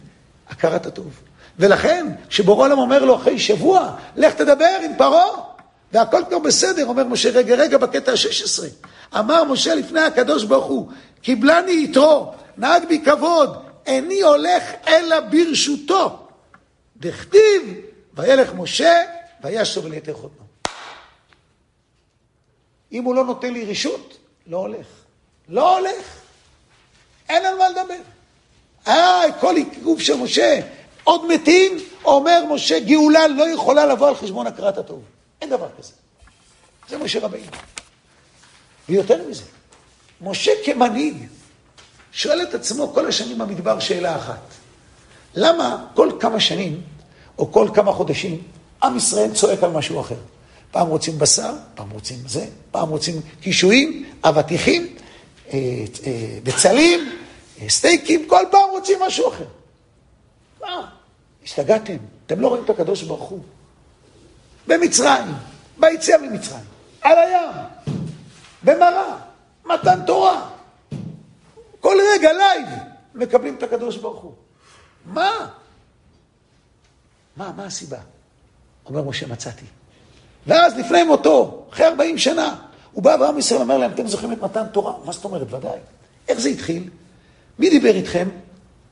[0.49, 1.11] הכרת הטוב.
[1.59, 5.27] ולכן, כשבורא עולם אומר לו אחרי שבוע, לך תדבר עם פרעה,
[5.93, 8.63] והכל כבר בסדר, אומר משה, רגע, רגע, בקטע ה-16.
[9.19, 10.87] אמר משה לפני הקדוש ברוך הוא,
[11.21, 16.19] קיבלני יתרו, נהג בי כבוד, איני הולך אלא ברשותו.
[16.97, 17.61] דכתיב,
[18.19, 18.93] וילך משה,
[19.43, 20.45] וישוב אל יתר חותנו.
[22.91, 24.87] אם הוא לא נותן לי רשות, לא הולך.
[25.47, 26.19] לא הולך.
[27.29, 28.01] אין על מה לדבר.
[28.87, 30.59] אה, כל עיכוב של משה,
[31.03, 35.03] עוד מתים, אומר משה, גאולה לא יכולה לבוא על חשבון הכרת הטוב.
[35.41, 35.93] אין דבר כזה.
[36.89, 37.51] זה משה רבינו.
[38.89, 39.43] ויותר מזה,
[40.21, 41.27] משה כמנהיג
[42.11, 44.41] שואל את עצמו כל השנים במדבר שאלה אחת.
[45.35, 46.81] למה כל כמה שנים,
[47.39, 48.41] או כל כמה חודשים,
[48.83, 50.15] עם ישראל צועק על משהו אחר?
[50.71, 54.95] פעם רוצים בשר, פעם רוצים זה, פעם רוצים קישואים, אבטיחים,
[55.53, 55.59] אה,
[56.05, 57.09] אה, בצלים,
[57.61, 59.45] אה, סטייקים, כל פעם רוצים משהו אחר.
[60.61, 60.89] מה?
[61.43, 61.97] השתגעתם?
[62.25, 63.39] אתם לא רואים את הקדוש ברוך הוא.
[64.67, 65.33] במצרים,
[65.77, 66.63] ביציאה ממצרים,
[67.01, 67.51] על הים,
[68.63, 69.17] במראה,
[69.65, 70.49] מתן תורה.
[71.79, 72.69] כל רגע live
[73.15, 74.33] מקבלים את הקדוש ברוך הוא.
[75.05, 75.49] מה?
[77.39, 77.97] מה, מה הסיבה?
[78.85, 79.65] אומר משה, מצאתי.
[80.47, 82.55] ואז לפני מותו, אחרי 40 שנה,
[82.91, 84.93] הוא בא ואברהם ישראל אומר להם, אתם זוכרים את מתן תורה?
[85.05, 85.53] מה זאת אומרת?
[85.53, 85.79] ודאי.
[86.27, 86.89] איך זה התחיל?
[87.59, 88.29] מי דיבר איתכם?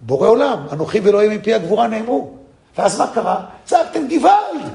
[0.02, 2.34] בורא עולם, אנוכי ואלוהים מפי הגבורה נאמרו.
[2.78, 3.46] ואז מה קרה?
[3.66, 4.74] צעקתם גוואלד.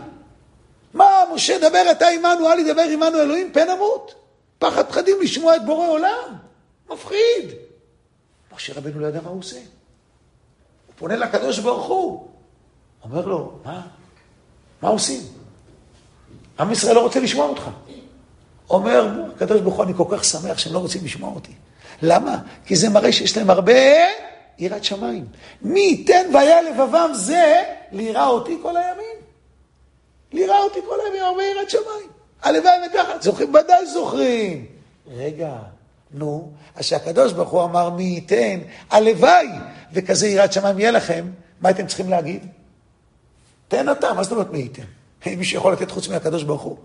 [0.94, 4.14] מה, משה, דבר אתה עמנו, אל ידבר עמנו אלוהים, פן אמות.
[4.58, 6.36] פחד פחדים לשמוע את בורא עולם.
[6.90, 7.50] מפחיד.
[8.54, 9.56] משה רבנו לא ידע מה הוא עושה.
[9.56, 12.31] הוא פונה לקדוש ברוך הוא.
[13.04, 13.80] אומר לו, מה?
[14.82, 15.20] מה עושים?
[16.60, 17.68] עם ישראל לא רוצה לשמוע אותך.
[18.70, 21.52] אומר, הקדוש ברוך הוא, אני כל כך שמח שהם לא רוצים לשמוע אותי.
[22.02, 22.38] למה?
[22.66, 23.72] כי זה מראה שיש להם הרבה
[24.58, 25.26] יראת שמיים.
[25.62, 27.62] מי ייתן והיה לבבם זה
[27.92, 29.16] ליראה אותי כל הימים.
[30.32, 32.08] ליראה אותי כל הימים, הרבה יראת שמיים.
[32.42, 33.54] הלוואי וככה, זוכרים?
[33.54, 34.66] ודאי זוכרים.
[35.16, 35.52] רגע,
[36.10, 38.58] נו, אז שהקדוש ברוך הוא אמר מי ייתן,
[38.90, 39.48] הלוואי
[39.92, 42.46] וכזה יראת שמיים יהיה לכם, מה הייתם צריכים להגיד?
[43.72, 44.82] תן אתה, מה זאת אומרת מי ייתן?
[45.24, 46.76] אין מישהו יכול לתת חוץ מהקדוש ברוך הוא.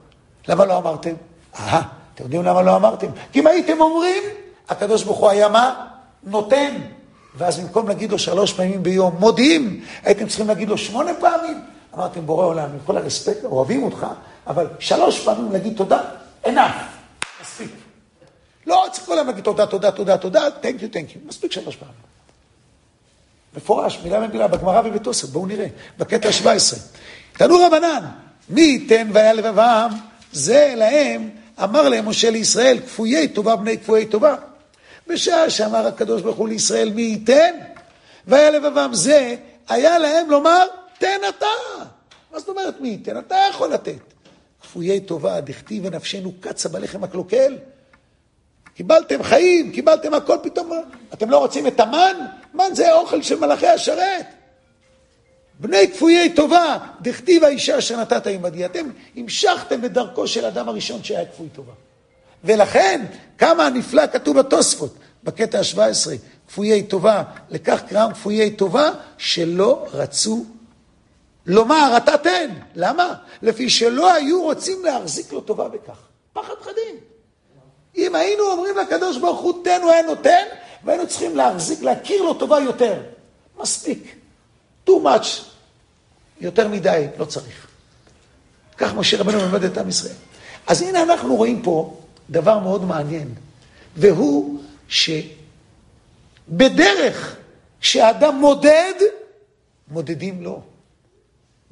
[0.47, 1.13] למה לא אמרתם?
[1.59, 1.81] אה,
[2.15, 3.07] אתם יודעים למה לא אמרתם?
[3.31, 4.23] כי אם הייתם אומרים,
[4.69, 5.87] הקדוש ברוך הוא היה מה?
[6.23, 6.75] נותן.
[7.35, 11.61] ואז במקום להגיד לו שלוש פעמים ביום, מודיעים, הייתם צריכים להגיד לו שמונה פעמים.
[11.95, 14.07] אמרתם, בורא עולם, עם כל הרספקט, אוהבים אותך,
[14.47, 15.99] אבל שלוש פעמים להגיד תודה,
[16.45, 16.79] enough,
[17.41, 17.71] מספיק.
[18.67, 21.75] לא צריך כל היום להגיד תודה, תודה, תודה, תודה, thank you, thank you, מספיק שלוש
[21.75, 22.16] פעמים.
[23.57, 25.67] מפורש, מילה במילה, בגמרא ובתוסף, בואו נראה,
[25.97, 26.77] בקטע ה-17.
[27.37, 28.05] תנו רבנן,
[28.49, 29.89] מי ייתן והיה לבבם,
[30.31, 31.29] זה להם,
[31.63, 34.35] אמר להם משה לישראל, כפויי טובה בני כפויי טובה.
[35.07, 37.53] בשעה שאמר הקדוש ברוך הוא לישראל, מי ייתן?
[38.27, 39.35] והיה לבבם זה,
[39.69, 40.65] היה להם לומר,
[40.97, 41.45] תן אתה.
[42.33, 43.17] מה זאת אומרת מי ייתן?
[43.17, 44.13] אתה יכול לתת.
[44.61, 47.57] כפויי טובה, דכתיב ונפשנו קצה בלחם הקלוקל.
[48.77, 50.71] קיבלתם חיים, קיבלתם הכל פתאום.
[51.13, 52.25] אתם לא רוצים את המן?
[52.53, 54.25] מן זה אוכל של מלאכי השרת.
[55.59, 58.65] בני כפויי טובה, דכתיב האישה אשר נתת עמדי.
[58.65, 61.73] אתם המשכתם בדרכו של אדם הראשון שהיה כפוי טובה.
[62.43, 63.05] ולכן,
[63.37, 66.09] כמה נפלא כתוב בתוספות, בקטע ה-17,
[66.47, 70.45] כפויי טובה, לכך קראם כפויי טובה, שלא רצו
[71.45, 72.49] לומר, אתה תן.
[72.75, 73.13] למה?
[73.41, 75.99] לפי שלא היו רוצים להחזיק לו טובה בכך.
[76.33, 77.16] פחד פחדים.
[77.97, 80.45] אם היינו אומרים לקדוש ברוך הוא תן, הוא היה נותן,
[80.83, 83.01] והיינו צריכים להחזיק, להכיר לו טובה יותר.
[83.59, 84.15] מספיק.
[84.87, 85.27] too much.
[86.41, 87.67] יותר מדי, לא צריך.
[88.77, 90.15] כך משה רבנו מלמד את עם ישראל.
[90.67, 91.97] אז הנה אנחנו רואים פה
[92.29, 93.33] דבר מאוד מעניין,
[93.95, 94.59] והוא
[96.49, 97.35] שבדרך
[97.81, 98.93] שאדם מודד,
[99.87, 100.61] מודדים לו.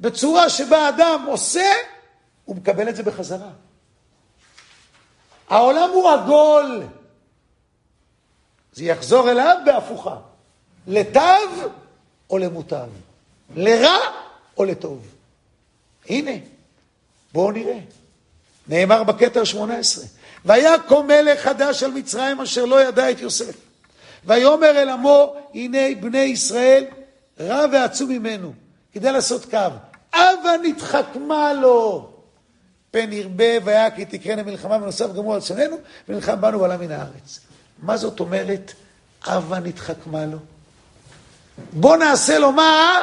[0.00, 1.72] בצורה שבה אדם עושה,
[2.44, 3.50] הוא מקבל את זה בחזרה.
[5.48, 6.82] העולם הוא עגול.
[8.72, 10.16] זה יחזור אליו בהפוכה.
[10.86, 11.48] לטב
[12.30, 12.86] או למוטב.
[13.56, 13.96] לרע
[14.58, 15.06] או לטוב.
[16.08, 16.30] הנה,
[17.32, 17.78] בואו נראה.
[18.68, 19.98] נאמר בקטע ה-18,
[20.44, 23.54] ויקום מלך חדש על מצרים אשר לא ידע את יוסף.
[24.24, 26.84] ויאמר אל עמו, הנה בני ישראל
[27.40, 28.52] רע ועצום ממנו,
[28.92, 29.58] כדי לעשות קו.
[30.12, 32.15] הבה נתחכמה לו.
[32.96, 35.76] פן ירבה והיה כי תקראנה מלחמה ונוסף גמור על צוננו,
[36.08, 37.40] ונלחם בנו ועלה מן הארץ.
[37.82, 38.72] מה זאת אומרת,
[39.24, 40.38] הבה נתחכמה לו?
[41.72, 43.00] בוא נעשה לו מה?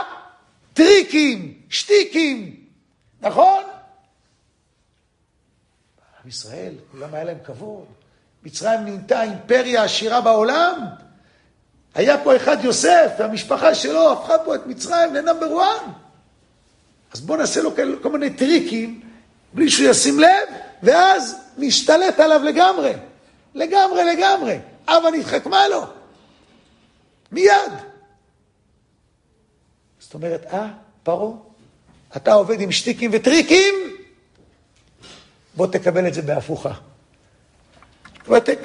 [0.73, 2.55] טריקים, שטיקים,
[3.21, 3.63] נכון?
[6.23, 7.85] עם ישראל, כולם היה להם כבוד.
[8.43, 10.79] מצרים נהייתה אימפריה עשירה בעולם.
[11.95, 15.67] היה פה אחד יוסף, והמשפחה שלו הפכה פה את מצרים לנאמבר 1.
[17.13, 19.12] אז בואו נעשה לו כל מיני טריקים,
[19.53, 20.49] בלי שהוא ישים לב,
[20.83, 22.93] ואז נשתלט עליו לגמרי.
[23.55, 24.59] לגמרי, לגמרי.
[24.87, 25.83] אבא נתחכמה לו.
[27.31, 27.71] מיד.
[29.99, 30.67] זאת אומרת, אה,
[31.03, 31.31] פרעה,
[32.17, 33.73] אתה עובד עם שטיקים וטריקים,
[35.55, 36.73] בוא תקבל את זה בהפוכה.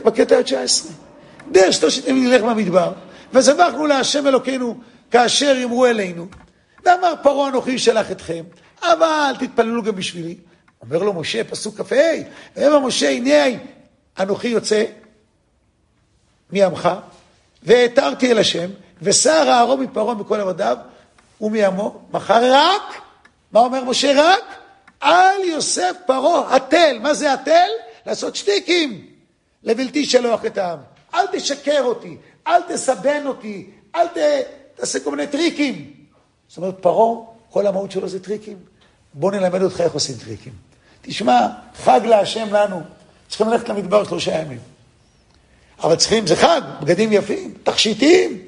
[0.05, 0.87] בקטע ה-19.
[1.51, 2.93] דרך שלושת ימים נלך במדבר,
[3.33, 4.79] וזבחנו להשם אלוקינו
[5.11, 6.27] כאשר יאמרו אלינו.
[6.85, 8.45] ואמר פרעה אנוכי שלח אתכם,
[8.83, 10.37] אבל תתפללו גם בשבילי.
[10.83, 11.95] אומר לו משה, פסוק כ"ה,
[12.57, 13.59] ויאמר משה, הנה
[14.19, 14.85] אנוכי יוצא
[16.51, 16.89] מעמך,
[17.63, 18.71] והעתרתי אל השם,
[19.03, 20.77] וסר הערוב מפרעה מעבדיו,
[21.41, 22.95] ומעמו, מחר רק,
[23.53, 24.45] מה אומר משה רק?
[25.01, 27.69] אל יוסף פרעה התל, מה זה התל?
[28.07, 29.07] לעשות שטיקים
[29.63, 30.79] לבלתי שלוח את העם.
[31.15, 34.19] אל תשקר אותי, אל תסבן אותי, אל ת...
[34.79, 35.93] תעשה כל מיני טריקים.
[36.49, 38.57] זאת אומרת, פרעה, כל המהות שלו זה טריקים.
[39.15, 40.68] בוא נלמד אותך איך עושים טריקים.
[41.03, 41.47] תשמע,
[41.85, 42.83] חג להשם לנו,
[43.29, 44.59] צריכים ללכת למדבר שלושה ימים.
[45.83, 48.43] אבל צריכים, זה חג, בגדים יפים, תכשיטים.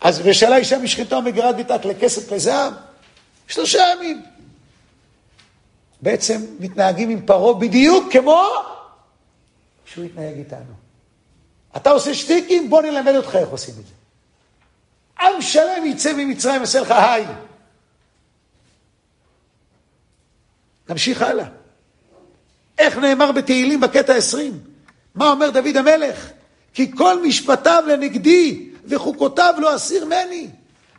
[0.00, 2.72] אז ושאלה אישה משחיתו מגרד ביתק לכסף לזהב,
[3.48, 4.22] שלושה ימים.
[6.00, 8.44] בעצם מתנהגים עם פרעה בדיוק כמו
[9.84, 10.74] שהוא התנהג איתנו.
[11.76, 13.94] אתה עושה שטיקים, בוא נלמד אותך איך עושים את זה.
[15.20, 17.26] עם שלם יצא ממצרים ויעשה לך היי.
[20.88, 21.46] נמשיך הלאה.
[22.78, 24.60] איך נאמר בתהילים בקטע 20?
[25.14, 26.30] מה אומר דוד המלך?
[26.74, 30.48] כי כל משפטיו לנגדי וחוקותיו לא אסיר ממני.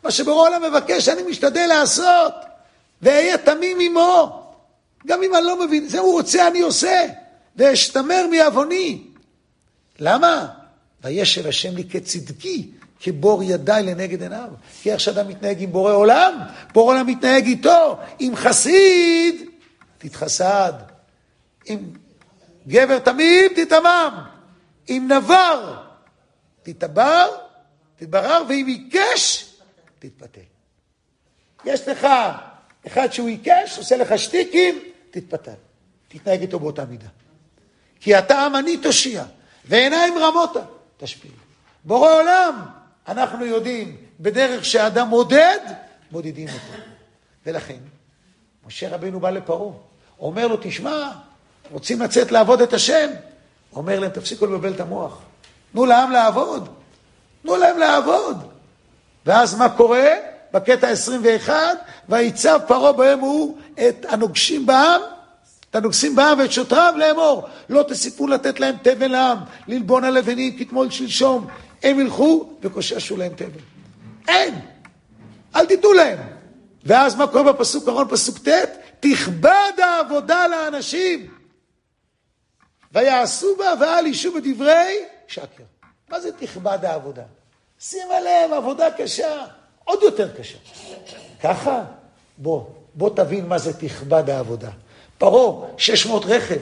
[0.04, 2.32] מה שבורא העולם מבקש, אני משתדל לעשות,
[3.02, 4.42] ואהיה תמים עמו.
[5.06, 7.04] גם אם אני לא מבין, זה הוא רוצה, אני עושה,
[7.56, 9.02] ואשתמר מעווני.
[9.98, 10.46] למה?
[11.04, 12.70] וישב השם לי כצדקי,
[13.00, 14.48] כבור ידיי לנגד עיניו.
[14.82, 16.34] כי איך שאדם מתנהג עם בורא עולם,
[16.72, 17.98] בורא עולם מתנהג איתו.
[18.18, 19.45] עם חסיד,
[19.98, 20.72] תתחסד.
[21.64, 21.92] עם
[22.68, 24.24] גבר תמים, תתמם.
[24.88, 25.82] עם נבר,
[26.62, 27.36] תתבר,
[27.96, 29.52] תתברר, ואם עיקש,
[29.98, 30.40] תתפתל.
[31.64, 32.06] יש לך
[32.86, 34.78] אחד שהוא עיקש, עושה לך שטיקים,
[35.10, 35.52] תתפתל.
[36.08, 37.08] תתנהג איתו באותה מידה.
[38.00, 39.24] כי אתה עם אני תושיע,
[39.64, 40.56] ועיניים רמות
[40.96, 41.30] תשפיל.
[41.84, 42.62] בורא עולם,
[43.08, 45.58] אנחנו יודעים, בדרך שאדם מודד,
[46.10, 46.82] מודדים אותו.
[47.46, 47.78] ולכן,
[48.66, 49.72] משה רבינו בא לפרעה,
[50.20, 51.10] אומר לו, תשמע,
[51.70, 53.10] רוצים לצאת לעבוד את השם?
[53.72, 55.18] אומר להם, תפסיקו לבלבל את המוח.
[55.72, 56.68] תנו לעם לעבוד.
[57.42, 58.36] תנו להם לעבוד.
[59.26, 60.08] ואז מה קורה?
[60.52, 61.54] בקטע 21,
[62.08, 65.00] ויצב פרעה בהם הוא את הנוגשים בעם,
[65.70, 67.48] את הנוגסים בעם ואת שוטריו לאמור.
[67.68, 71.46] לא תסיפו לתת להם תבן לעם, ללבון הלבנים כתמול שלשום.
[71.82, 73.60] הם ילכו וקוששו להם תבן.
[74.28, 74.54] אין.
[75.56, 76.18] אל תיתנו להם.
[76.86, 78.48] ואז מה קורה בפסוק אחרון, פסוק ט'?
[79.00, 81.26] תכבד העבודה לאנשים.
[82.92, 85.64] ויעשו בה ואל ישו בדברי שקר.
[86.10, 87.22] מה זה תכבד העבודה?
[87.80, 89.44] שים עליהם עבודה קשה,
[89.84, 90.58] עוד יותר קשה.
[91.42, 91.84] ככה?
[92.38, 94.70] בוא, בוא תבין מה זה תכבד העבודה.
[95.18, 96.60] פרעה, 600 רכב,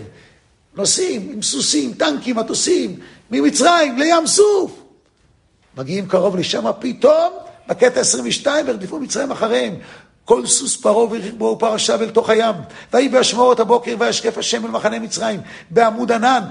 [0.75, 4.83] נוסעים עם סוסים, טנקים, מטוסים, ממצרים לים סוף.
[5.77, 7.33] מגיעים קרוב לשם, פתאום,
[7.69, 9.79] בקטע 22, הרדיפו מצרים אחריהם.
[10.25, 12.55] כל סוס פרעה ורכבו פרשה אל תוך הים.
[12.93, 16.43] ויהי בהשמעות הבוקר וישקף השם אל מחנה מצרים בעמוד ענן,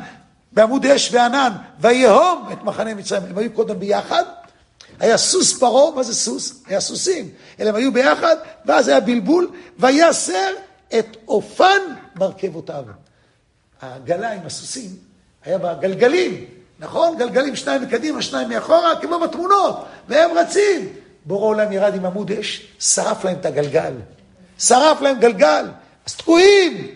[0.52, 3.24] בעמוד אש וענן, ויהום את מחנה מצרים.
[3.30, 4.24] הם היו קודם ביחד,
[5.00, 6.64] היה סוס פרעה, מה זה סוס?
[6.68, 7.30] היה סוסים.
[7.60, 10.50] אלא הם היו ביחד, ואז היה בלבול, ויסר
[11.00, 11.82] את אופן
[12.16, 12.84] מרכבותיו.
[13.82, 14.90] העגלה עם הסוסים,
[15.46, 16.46] היה בה גלגלים,
[16.80, 17.18] נכון?
[17.18, 20.90] גלגלים, שניים מקדימה, שניים מאחורה, כמו בתמונות, והם רצים.
[21.26, 23.94] בורא עולם ירד עם עמוד אש, שרף להם את הגלגל.
[24.60, 25.66] שרף להם גלגל,
[26.06, 26.88] אז תקועים.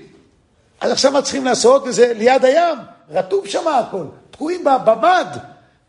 [0.82, 1.84] אז עכשיו מה צריכים לעשות?
[1.86, 2.78] וזה ליד הים,
[3.10, 5.28] רטוב שם הכל, תקועים במד.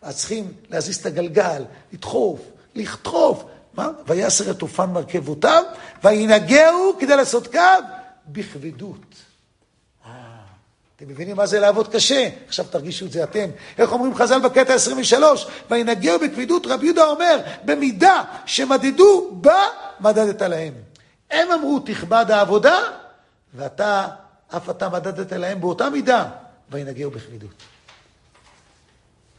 [0.03, 2.41] אז צריכים להזיז את הגלגל, לדחוף,
[2.75, 3.45] לדחוף.
[3.75, 3.91] מה?
[4.07, 5.63] ויסר אופן מרכבותיו,
[6.05, 7.59] וינגהו כדי לעשות קו
[8.27, 9.28] בכבדות.
[10.99, 12.29] אתם מבינים מה זה לעבוד קשה?
[12.47, 13.51] עכשיו תרגישו את זה אתם.
[13.79, 15.47] איך אומרים חז"ל בקטע 23?
[15.71, 19.63] וינגהו בכבידות, רבי יהודה אומר, במידה שמדדו בה,
[20.01, 20.75] מדדת להם.
[21.31, 22.79] הם אמרו, תכבד העבודה,
[23.55, 24.09] ואתה,
[24.57, 26.31] אף אתה מדדת להם באותה מידה,
[26.71, 27.63] וינגהו בכבידות.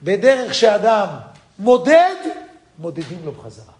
[0.01, 1.07] בדרך שאדם
[1.59, 2.15] מודד,
[2.77, 3.73] מודדים לו בחזרה.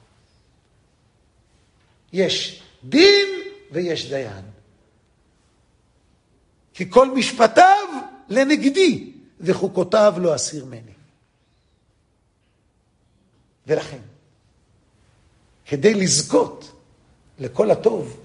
[2.13, 3.27] יש דין
[3.71, 4.58] ויש דיין.
[6.79, 7.87] כי כל משפטיו
[8.29, 10.91] לנגדי, וחוקותיו לא אסיר ממני.
[13.67, 13.97] ולכן,
[15.65, 16.71] כדי לזכות
[17.39, 18.17] לכל הטוב,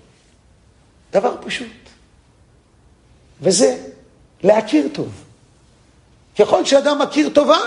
[1.13, 1.73] דבר פשוט,
[3.41, 3.87] וזה
[4.43, 5.25] להכיר טוב.
[6.39, 7.59] ככל שאדם מכיר טובה,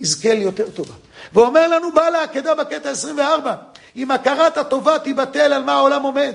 [0.00, 0.94] יזכה ליותר טובה.
[1.32, 3.56] ואומר לנו בעל העקדה בקטע 24,
[3.96, 6.34] אם הכרת הטובה תיבטל על מה העולם עומד,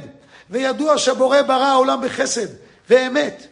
[0.50, 2.48] וידוע שהבורא ברא העולם בחסד
[2.90, 3.48] ואמת,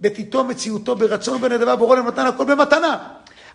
[0.00, 3.08] בתיתו מציאותו ברצון ובנדבה בורא למתן הכל במתנה.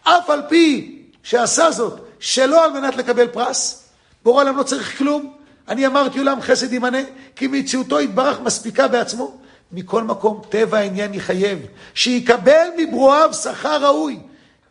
[0.04, 3.84] אף על פי שעשה זאת שלא על מנת לקבל פרס,
[4.24, 5.34] בורא עולם לא צריך כלום.
[5.68, 6.98] אני אמרתי עולם חסד ימנה,
[7.36, 9.38] כי מציאותו יתברך מספיקה בעצמו.
[9.72, 11.60] מכל מקום, טבע העניין יחייב,
[11.94, 14.20] שיקבל מברואיו שכר ראוי.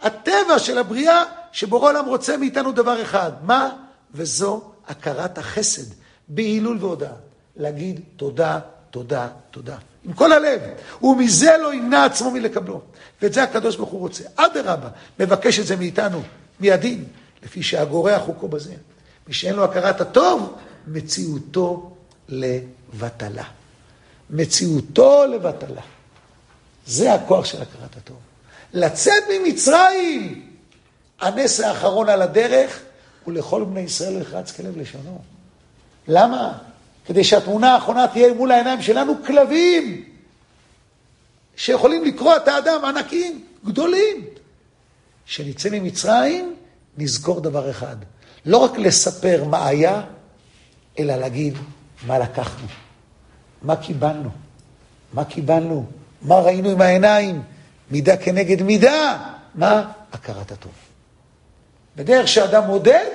[0.02, 3.32] הטבע של הבריאה, שבורא עולם רוצה מאיתנו דבר אחד.
[3.42, 3.70] מה?
[4.14, 5.94] וזו הכרת החסד,
[6.28, 7.12] בהילול והודאה.
[7.56, 8.58] להגיד תודה,
[8.90, 9.76] תודה, תודה.
[10.04, 10.60] עם כל הלב.
[11.02, 12.80] ומזה לא ימנע עצמו מלקבלו.
[13.22, 14.24] ואת זה הקדוש ברוך הוא רוצה.
[14.36, 14.88] אדרבה,
[15.18, 16.22] מבקש את זה מאיתנו,
[16.60, 17.04] מהדין,
[17.42, 18.74] לפי שהגורע חוקו בזה.
[19.28, 21.96] מי שאין לו הכרת הטוב, מציאותו
[22.28, 23.44] לבטלה.
[24.30, 25.82] מציאותו לבטלה.
[26.86, 28.16] זה הכוח של הכרת הטוב.
[28.72, 30.50] לצאת ממצרים,
[31.20, 32.80] הנס האחרון על הדרך,
[33.26, 35.18] ולכל בני ישראל יחרץ כלב לשונו.
[36.08, 36.58] למה?
[37.06, 40.04] כדי שהתמונה האחרונה תהיה מול העיניים שלנו כלבים,
[41.56, 44.24] שיכולים לקרוע את האדם, ענקים, גדולים.
[45.26, 46.54] כשנצא ממצרים,
[46.98, 47.96] נזכור דבר אחד,
[48.46, 50.02] לא רק לספר מה היה,
[50.98, 51.54] אלא להגיד
[52.06, 52.66] מה לקחנו,
[53.62, 54.30] מה קיבלנו,
[55.12, 55.86] מה קיבלנו,
[56.22, 57.42] מה ראינו עם העיניים,
[57.90, 59.92] מידה כנגד מידה, מה?
[60.12, 60.72] הכרת הטוב.
[61.96, 63.10] בדרך שאדם מודד.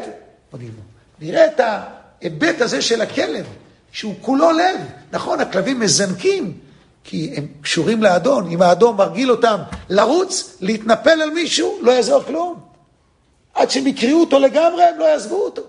[1.21, 3.45] נראה את ההיבט הזה של הכלב,
[3.91, 4.79] שהוא כולו לב.
[5.11, 6.57] נכון, הכלבים מזנקים,
[7.03, 8.51] כי הם קשורים לאדון.
[8.51, 12.59] אם האדון מרגיל אותם לרוץ, להתנפל על מישהו, לא יעזור כלום.
[13.53, 15.61] עד שהם יקראו אותו לגמרי, הם לא יעזבו אותו.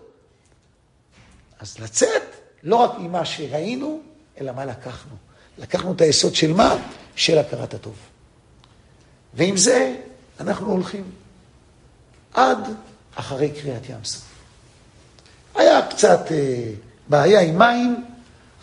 [1.61, 2.23] אז לצאת,
[2.63, 4.01] לא רק עם מה שראינו,
[4.41, 5.17] אלא מה לקחנו.
[5.59, 6.77] לקחנו את היסוד של מה?
[7.17, 7.97] של הכרת הטוב.
[9.35, 9.97] ועם זה
[10.41, 11.05] אנחנו הולכים
[12.35, 12.59] עד
[13.15, 14.25] אחרי קריאת ים סוף.
[15.55, 16.73] היה קצת אה,
[17.09, 18.05] בעיה עם מים,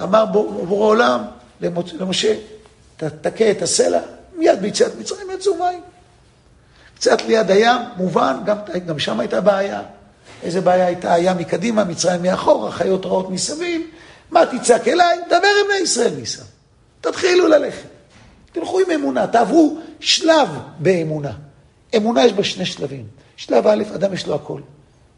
[0.03, 1.21] אמר בורא עולם
[1.99, 2.35] למשה,
[2.97, 3.99] תכה את הסלע,
[4.35, 5.81] מיד ביציאת מצרים יצאו מים.
[6.95, 9.81] קצת ליד הים, מובן, גם, גם שם הייתה בעיה.
[10.43, 11.13] איזה בעיה הייתה?
[11.13, 13.81] הים מקדימה, מצרים מאחור, החיות רעות מסביב.
[14.31, 15.17] מה תצעק אליי?
[15.27, 16.43] דבר עם בני ישראל ניסה.
[17.01, 17.87] תתחילו ללכת.
[18.51, 21.31] תלכו עם אמונה, תעברו שלב באמונה.
[21.95, 23.05] אמונה יש בה שני שלבים.
[23.35, 24.61] שלב א', אדם יש לו הכל.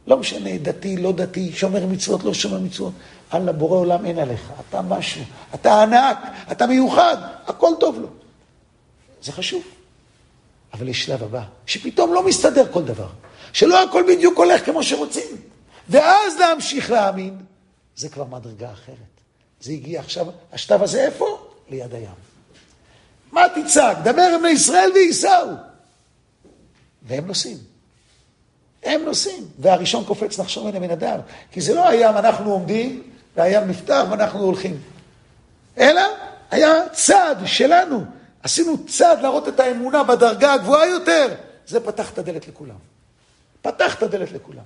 [0.09, 2.93] לא משנה, דתי, לא דתי, שומר מצוות, לא שומר מצוות.
[3.33, 4.51] אללה, בורא עולם אין עליך.
[4.69, 5.21] אתה משהו,
[5.55, 6.17] אתה ענק,
[6.51, 7.17] אתה מיוחד,
[7.47, 8.07] הכל טוב לו.
[9.21, 9.63] זה חשוב.
[10.73, 13.07] אבל יש שלב הבא, שפתאום לא מסתדר כל דבר.
[13.53, 15.37] שלא הכל בדיוק הולך כמו שרוצים.
[15.89, 17.37] ואז להמשיך להאמין,
[17.95, 18.95] זה כבר מדרגה אחרת.
[19.61, 21.51] זה הגיע עכשיו, השלב הזה איפה?
[21.69, 22.19] ליד הים.
[23.31, 23.97] מה תצעק?
[24.03, 25.49] דבר עם ישראל וייסעו.
[27.01, 27.68] והם נוסעים.
[28.83, 29.43] הם נוסעים.
[29.59, 31.19] והראשון קופץ מן הבן אדם.
[31.51, 33.03] כי זה לא הים, אנחנו עומדים,
[33.35, 34.81] והים נפתח ואנחנו הולכים.
[35.77, 36.01] אלא
[36.51, 38.03] היה צעד שלנו.
[38.43, 41.35] עשינו צעד להראות את האמונה בדרגה הגבוהה יותר.
[41.67, 42.75] זה פתח את הדלת לכולם.
[43.61, 44.63] פתח את הדלת לכולם.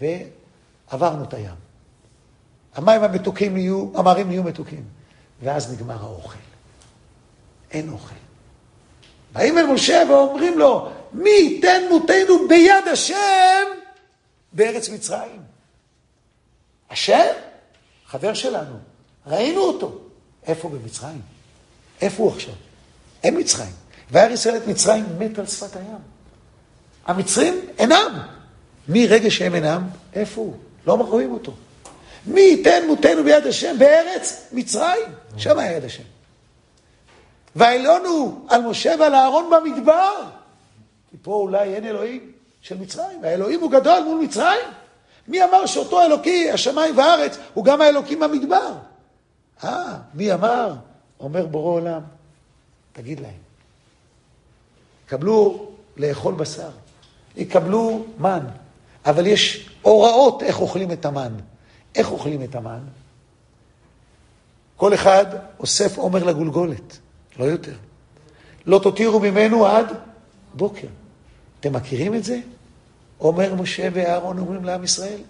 [0.00, 1.54] ועברנו את הים.
[2.74, 4.84] המים המתוקים יהיו, המרים יהיו מתוקים.
[5.42, 6.38] ואז נגמר האוכל.
[7.70, 8.25] אין אוכל.
[9.36, 13.64] באים אל משה ואומרים לו, מי ייתן מותנו ביד השם
[14.52, 15.42] בארץ מצרים?
[16.90, 17.32] השם?
[18.06, 18.76] חבר שלנו.
[19.26, 19.98] ראינו אותו.
[20.46, 21.20] איפה במצרים?
[22.00, 22.54] איפה הוא עכשיו?
[23.22, 23.72] אין מצרים.
[24.10, 25.98] וירא ישראל את מצרים מת על שפת הים.
[27.06, 28.18] המצרים אינם.
[28.88, 30.56] מרגע שהם אינם, איפה הוא?
[30.86, 31.52] לא רואים אותו.
[32.26, 35.06] מי ייתן מותנו ביד השם בארץ מצרים?
[35.36, 36.02] שם היה יד השם.
[37.56, 40.12] והעלונו על משה ועל אהרון במדבר.
[41.10, 44.68] כי פה אולי אין אלוהים של מצרים, האלוהים הוא גדול מול מצרים.
[45.28, 48.72] מי אמר שאותו אלוקי, השמיים והארץ, הוא גם האלוקים במדבר?
[49.64, 50.74] אה, מי אמר?
[51.20, 52.00] אומר בורא עולם,
[52.92, 53.40] תגיד להם,
[55.06, 55.66] קבלו
[55.96, 56.70] לאכול בשר,
[57.36, 58.46] יקבלו מן,
[59.06, 61.32] אבל יש הוראות איך אוכלים את המן.
[61.94, 62.80] איך אוכלים את המן?
[64.76, 65.26] כל אחד
[65.60, 66.98] אוסף עומר לגולגולת,
[67.38, 67.74] לא יותר.
[68.66, 69.86] לא תותירו ממנו עד
[70.54, 70.86] בוקר.
[71.60, 72.40] אתם מכירים את זה?
[73.20, 75.20] אומר משה ואהרון אומרים לעם ישראל.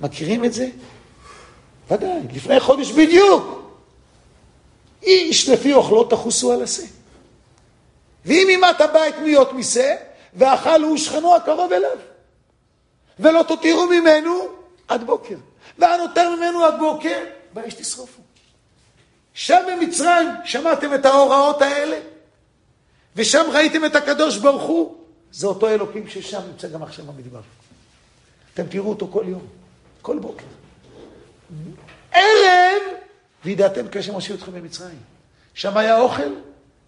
[0.00, 0.68] מכירים את זה?
[1.90, 3.72] ודאי, לפני חודש בדיוק.
[5.02, 6.86] איש לפי אוכלו תחוסו על השה.
[8.24, 9.94] ואם אימת הבית מיות משה,
[10.34, 11.96] ואכל הוא שכנו הקרוב אליו.
[13.18, 14.34] ולא תותירו ממנו
[14.88, 15.36] עד בוקר.
[15.78, 17.18] והנותר ממנו עד בוקר,
[17.54, 18.27] באש תשרופו.
[19.38, 21.96] שם במצרים שמעתם את ההוראות האלה,
[23.16, 24.94] ושם ראיתם את הקדוש ברוך הוא,
[25.32, 27.40] זה אותו אלוקים ששם נמצא גם עכשיו במדבר.
[28.54, 29.46] אתם תראו אותו כל יום,
[30.02, 30.44] כל בוקר.
[32.12, 32.82] ערב,
[33.44, 34.98] וידעתם כשם הושיעו אתכם במצרים.
[35.54, 36.34] שם היה אוכל,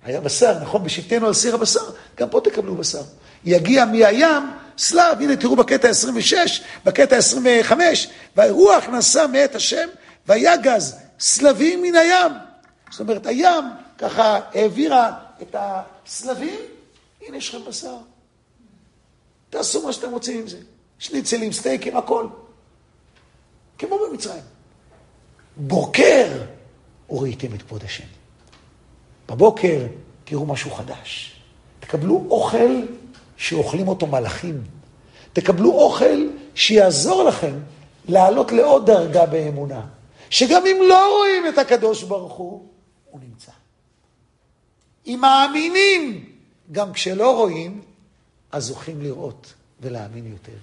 [0.04, 0.84] היה בשר, נכון?
[0.84, 3.02] בשבתנו על סיר הבשר, גם פה תקבלו בשר.
[3.44, 9.88] יגיע מהים סלב, הנה תראו בקטע 26, בקטע 25, והרוח נסע מאת השם,
[10.26, 12.32] ויגז סלבים מן הים.
[12.90, 13.64] זאת אומרת, הים
[13.98, 16.60] ככה העבירה את הסלבים,
[17.26, 17.96] הנה יש לכם בשר.
[19.50, 20.58] תעשו מה שאתם רוצים עם זה.
[20.98, 22.26] שניצלים, סטייקים, הכל.
[23.78, 24.42] כמו במצרים.
[25.56, 26.42] בוקר
[27.10, 28.04] וראיתם את כבוד השם.
[29.28, 29.86] בבוקר
[30.24, 31.40] תראו משהו חדש.
[31.80, 32.82] תקבלו אוכל
[33.36, 34.64] שאוכלים אותו מלאכים.
[35.32, 37.54] תקבלו אוכל שיעזור לכם
[38.08, 39.80] לעלות לעוד דרגה באמונה.
[40.30, 42.68] שגם אם לא רואים את הקדוש ברוך הוא,
[43.10, 43.52] הוא נמצא.
[45.06, 46.32] אם מאמינים,
[46.72, 47.82] גם כשלא רואים,
[48.52, 50.58] אז זוכים לראות ולהאמין יותר.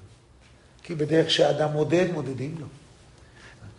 [0.84, 2.66] כי בדרך שאדם מודד, מודדים לו.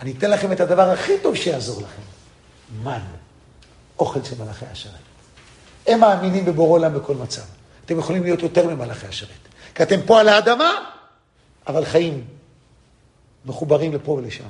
[0.01, 2.03] אני אתן לכם את הדבר הכי טוב שיעזור לכם.
[2.83, 3.01] מן,
[3.99, 4.93] אוכל של מלאכי השרת.
[5.87, 7.43] הם מאמינים בבורא עולם בכל מצב.
[7.85, 9.31] אתם יכולים להיות יותר ממלאכי השרת.
[9.75, 10.71] כי אתם פה על האדמה,
[11.67, 12.25] אבל חיים
[13.45, 14.49] מחוברים לפה ולשם.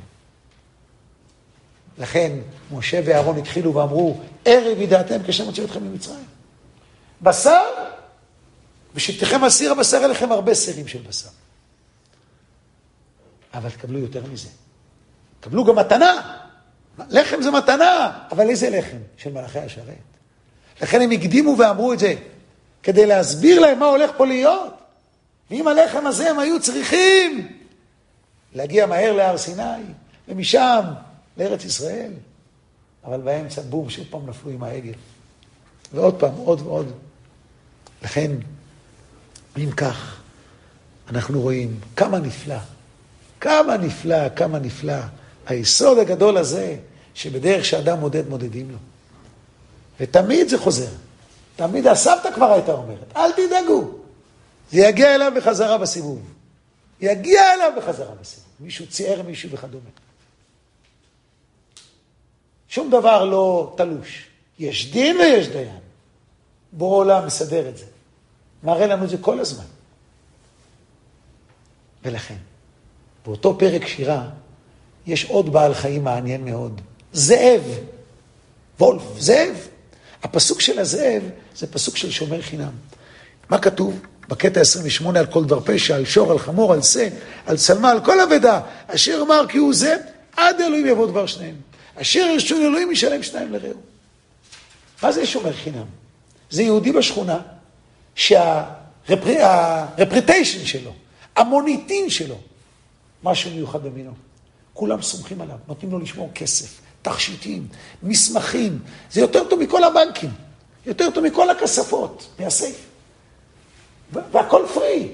[1.99, 2.33] לכן
[2.73, 6.25] משה ואהרון התחילו ואמרו, ערב ידעתם כשם הוציא אתכם ממצרים.
[7.23, 7.63] בשר
[8.95, 11.29] בשבתכם אסיר הבשר אליכם הרבה סירים של בשר.
[13.55, 14.49] אבל תקבלו יותר מזה.
[15.41, 16.39] תקבלו גם מתנה.
[17.09, 18.97] לחם זה מתנה, אבל איזה לחם?
[19.17, 19.95] של מלאכי השרת.
[20.83, 22.15] לכן הם הקדימו ואמרו את זה,
[22.83, 24.75] כדי להסביר להם מה הולך פה להיות.
[25.51, 27.49] ועם הלחם הזה הם היו צריכים
[28.55, 29.83] להגיע מהר להר סיני,
[30.29, 30.81] ומשם
[31.39, 32.13] לארץ ישראל.
[33.05, 34.93] אבל באמצע, בום, שוב פעם נפלו עם העגל.
[35.95, 36.93] ועוד פעם, עוד ועוד.
[38.03, 38.33] לכן,
[39.57, 40.21] אם כך,
[41.11, 42.59] אנחנו רואים כמה נפלא,
[43.41, 44.99] כמה נפלא, כמה נפלא,
[45.47, 46.77] היסוד הגדול הזה,
[47.15, 48.79] שבדרך שאדם מודד, מודדים לו.
[50.01, 50.91] ותמיד זה חוזר.
[51.57, 53.91] תמיד הסבתא כבר הייתה אומרת, אל תדאגו,
[54.73, 56.23] זה יגיע אליו בחזרה בסיבוב.
[57.01, 58.47] יגיע אליו בחזרה בסיבוב.
[58.61, 59.91] מישהו ציער מישהו וכדומה.
[62.69, 64.27] שום דבר לא תלוש.
[64.59, 65.79] יש דין ויש דיין.
[66.73, 67.85] בורא עולם מסדר את זה.
[68.63, 69.65] מראה לנו את זה כל הזמן.
[72.05, 72.37] ולכן,
[73.27, 74.29] באותו פרק שירה,
[75.07, 76.81] יש עוד בעל חיים מעניין מאוד.
[77.13, 77.63] זאב.
[78.81, 79.69] וולף, זאב.
[80.23, 81.23] הפסוק של הזאב
[81.57, 82.73] זה פסוק של שומר חינם.
[83.51, 84.01] מה כתוב?
[84.29, 87.09] בקטע 28 על כל דבר פשע, על שור, על חמור, על שא,
[87.47, 89.97] על צלמה, על כל אבדה, אשר אמר כי הוא זה,
[90.37, 91.55] עד אלוהים יבוא דבר שניהם.
[92.01, 93.81] אשר ירשו אלוהים ישלם שניים לרעהו.
[95.03, 95.87] מה זה שומר חינם?
[96.51, 97.41] זה יהודי בשכונה
[98.15, 100.93] שהרפריטיישן שלו,
[101.37, 102.39] המוניטין שלו,
[103.23, 104.13] משהו מיוחד במינו.
[104.73, 107.69] כולם סומכים עליו, נותנים לו לשמור כסף, תכשיטים,
[108.03, 108.79] מסמכים.
[109.11, 110.31] זה יותר טוב מכל הבנקים,
[110.87, 112.89] יותר טוב מכל הכספות, מהסייף.
[114.13, 115.09] והכל פרי.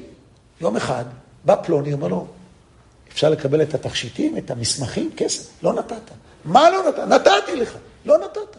[0.61, 1.05] יום אחד
[1.45, 2.27] בא פלוני, אומר לו,
[3.13, 5.49] אפשר לקבל את התכשיטים, את המסמכים, כסף?
[5.63, 6.11] לא נתת.
[6.45, 6.99] מה לא נתת?
[6.99, 7.77] נתתי לך.
[8.05, 8.57] לא נתת.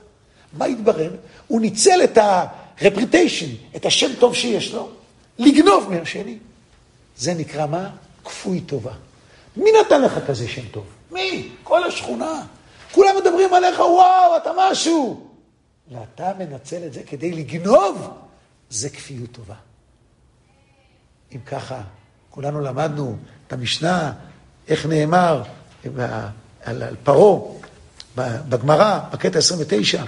[0.54, 1.12] מה התברר?
[1.48, 4.90] הוא ניצל את ה-reputation, את השם טוב שיש לו,
[5.40, 6.38] לגנוב מהשני.
[7.18, 7.90] זה נקרא מה?
[8.26, 8.94] כפוי טובה.
[9.58, 10.86] מי נתן לך כזה שם טוב?
[11.12, 11.50] מי?
[11.64, 12.44] כל השכונה.
[12.92, 15.28] כולם מדברים עליך, וואו, אתה משהו.
[15.92, 18.10] ואתה מנצל את זה כדי לגנוב,
[18.70, 19.56] זה כפיות טובה.
[21.36, 21.82] אם ככה,
[22.30, 23.16] כולנו למדנו
[23.48, 24.14] את המשנה,
[24.68, 25.44] איך נאמר
[26.64, 27.56] על, על פרעה
[28.16, 30.04] בגמרא, בקטע 29.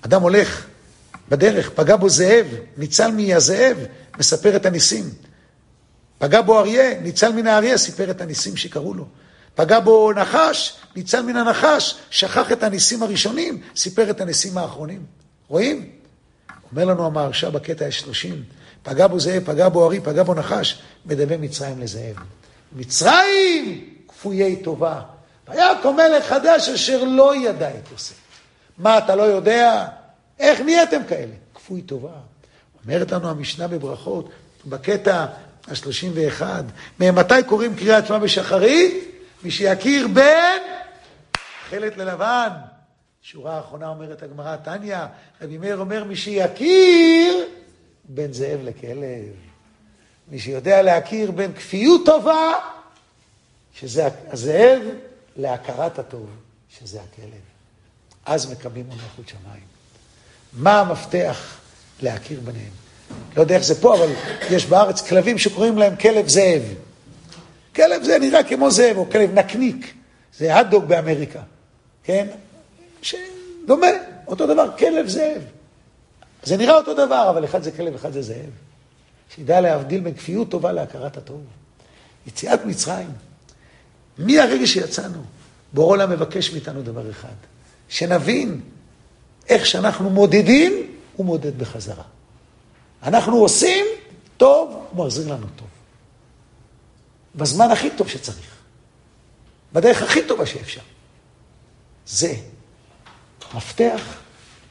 [0.00, 0.66] אדם הולך
[1.28, 2.46] בדרך, פגע בו זאב,
[2.76, 3.76] ניצל מהזאב,
[4.18, 5.04] מספר את הניסים.
[6.18, 9.04] פגע בו אריה, ניצל מן האריה, סיפר את הניסים שקרו לו.
[9.54, 15.04] פגע בו נחש, ניצל מן הנחש, שכח את הניסים הראשונים, סיפר את הניסים האחרונים.
[15.48, 15.90] רואים?
[16.70, 18.34] אומר לנו המהרש"א בקטע ה-30,
[18.82, 22.16] פגע בו זאב, פגע בו ארי, פגע בו נחש, מדמה מצרים לזאב.
[22.72, 25.00] מצרים כפויי טובה.
[25.48, 28.14] והיה מלך חדש אשר לא ידע את יוסף.
[28.78, 29.86] מה, אתה לא יודע?
[30.38, 31.32] איך נהייתם כאלה?
[31.54, 32.12] כפוי טובה.
[32.84, 34.28] אומרת לנו המשנה בברכות,
[34.66, 35.26] בקטע
[35.68, 36.42] ה-31,
[37.00, 39.04] ממתי קוראים קריאת שמע בשחרית?
[39.42, 40.62] מי שיכיר בין
[41.66, 42.48] תכלת ללבן.
[43.22, 44.98] שורה האחרונה אומרת הגמרא, תניא,
[45.42, 47.44] רבי מאיר אומר, מי שיכיר
[48.04, 49.34] בין זאב לכלב.
[50.28, 52.52] מי שיודע להכיר בין כפיות טובה,
[53.74, 54.82] שזה הזאב,
[55.38, 56.28] להכרת הטוב,
[56.78, 57.40] שזה הכלב.
[58.26, 59.62] אז מקבלים מלכות שמיים.
[60.52, 61.58] מה המפתח
[62.02, 62.70] להכיר ביניהם?
[63.36, 64.12] לא יודע איך זה פה, אבל
[64.50, 66.62] יש בארץ כלבים שקוראים להם כלב זאב.
[67.74, 69.94] כלב זה נראה כמו זאב, או כלב נקניק.
[70.38, 71.40] זה הדוג באמריקה,
[72.04, 72.26] כן?
[73.02, 73.86] שדומה,
[74.26, 75.42] אותו דבר, כלב זאב.
[76.42, 78.50] זה נראה אותו דבר, אבל אחד זה כלב, אחד זה זאב.
[79.34, 81.40] שידע להבדיל בין כפיות טובה להכרת הטוב.
[82.26, 83.10] יציאת מצרים,
[84.18, 85.22] מהרגע שיצאנו,
[85.72, 87.34] בורא עולם מבקש מאיתנו דבר אחד,
[87.88, 88.60] שנבין
[89.48, 92.04] איך שאנחנו מודדים, הוא מודד בחזרה.
[93.02, 93.86] אנחנו עושים
[94.36, 95.68] טוב, הוא מחזיר לנו טוב.
[97.34, 98.56] בזמן הכי טוב שצריך.
[99.72, 100.80] בדרך הכי טובה שאפשר.
[102.06, 102.34] זה
[103.54, 104.02] מפתח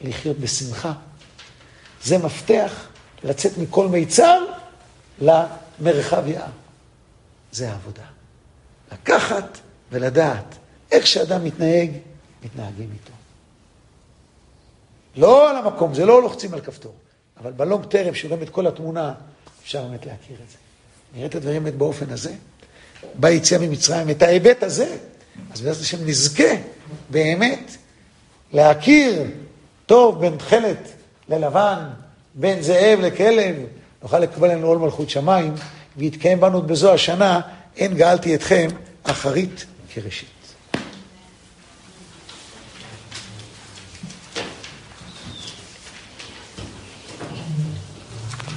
[0.00, 0.92] לחיות בשמחה.
[2.04, 2.86] זה מפתח
[3.24, 4.44] לצאת מכל מיצר
[5.20, 6.50] למרחב יער.
[7.52, 8.17] זה העבודה.
[8.92, 9.58] לקחת
[9.92, 10.56] ולדעת
[10.92, 11.90] איך שאדם מתנהג,
[12.44, 13.12] מתנהגים איתו.
[15.16, 16.94] לא על המקום, זה לא לוחצים על כפתור,
[17.40, 19.14] אבל בלונג טרם, שרואים את כל התמונה,
[19.62, 20.56] אפשר באמת להכיר את זה.
[21.14, 22.32] נראה את הדברים באמת באופן הזה.
[23.14, 24.96] ביציאה ממצרים, את ההיבט הזה,
[25.52, 26.54] אז בעזרת השם נזכה
[27.10, 27.76] באמת
[28.52, 29.22] להכיר
[29.86, 30.88] טוב בין תכלת
[31.28, 31.84] ללבן,
[32.34, 33.56] בין זאב לכלב,
[34.02, 35.54] נוכל לקבל לנו עול מלכות שמיים,
[35.96, 37.40] ויתקיים בנו בזו השנה,
[37.78, 38.68] אין גאלתי אתכם
[39.02, 39.64] אחרית
[39.94, 40.37] כראשית.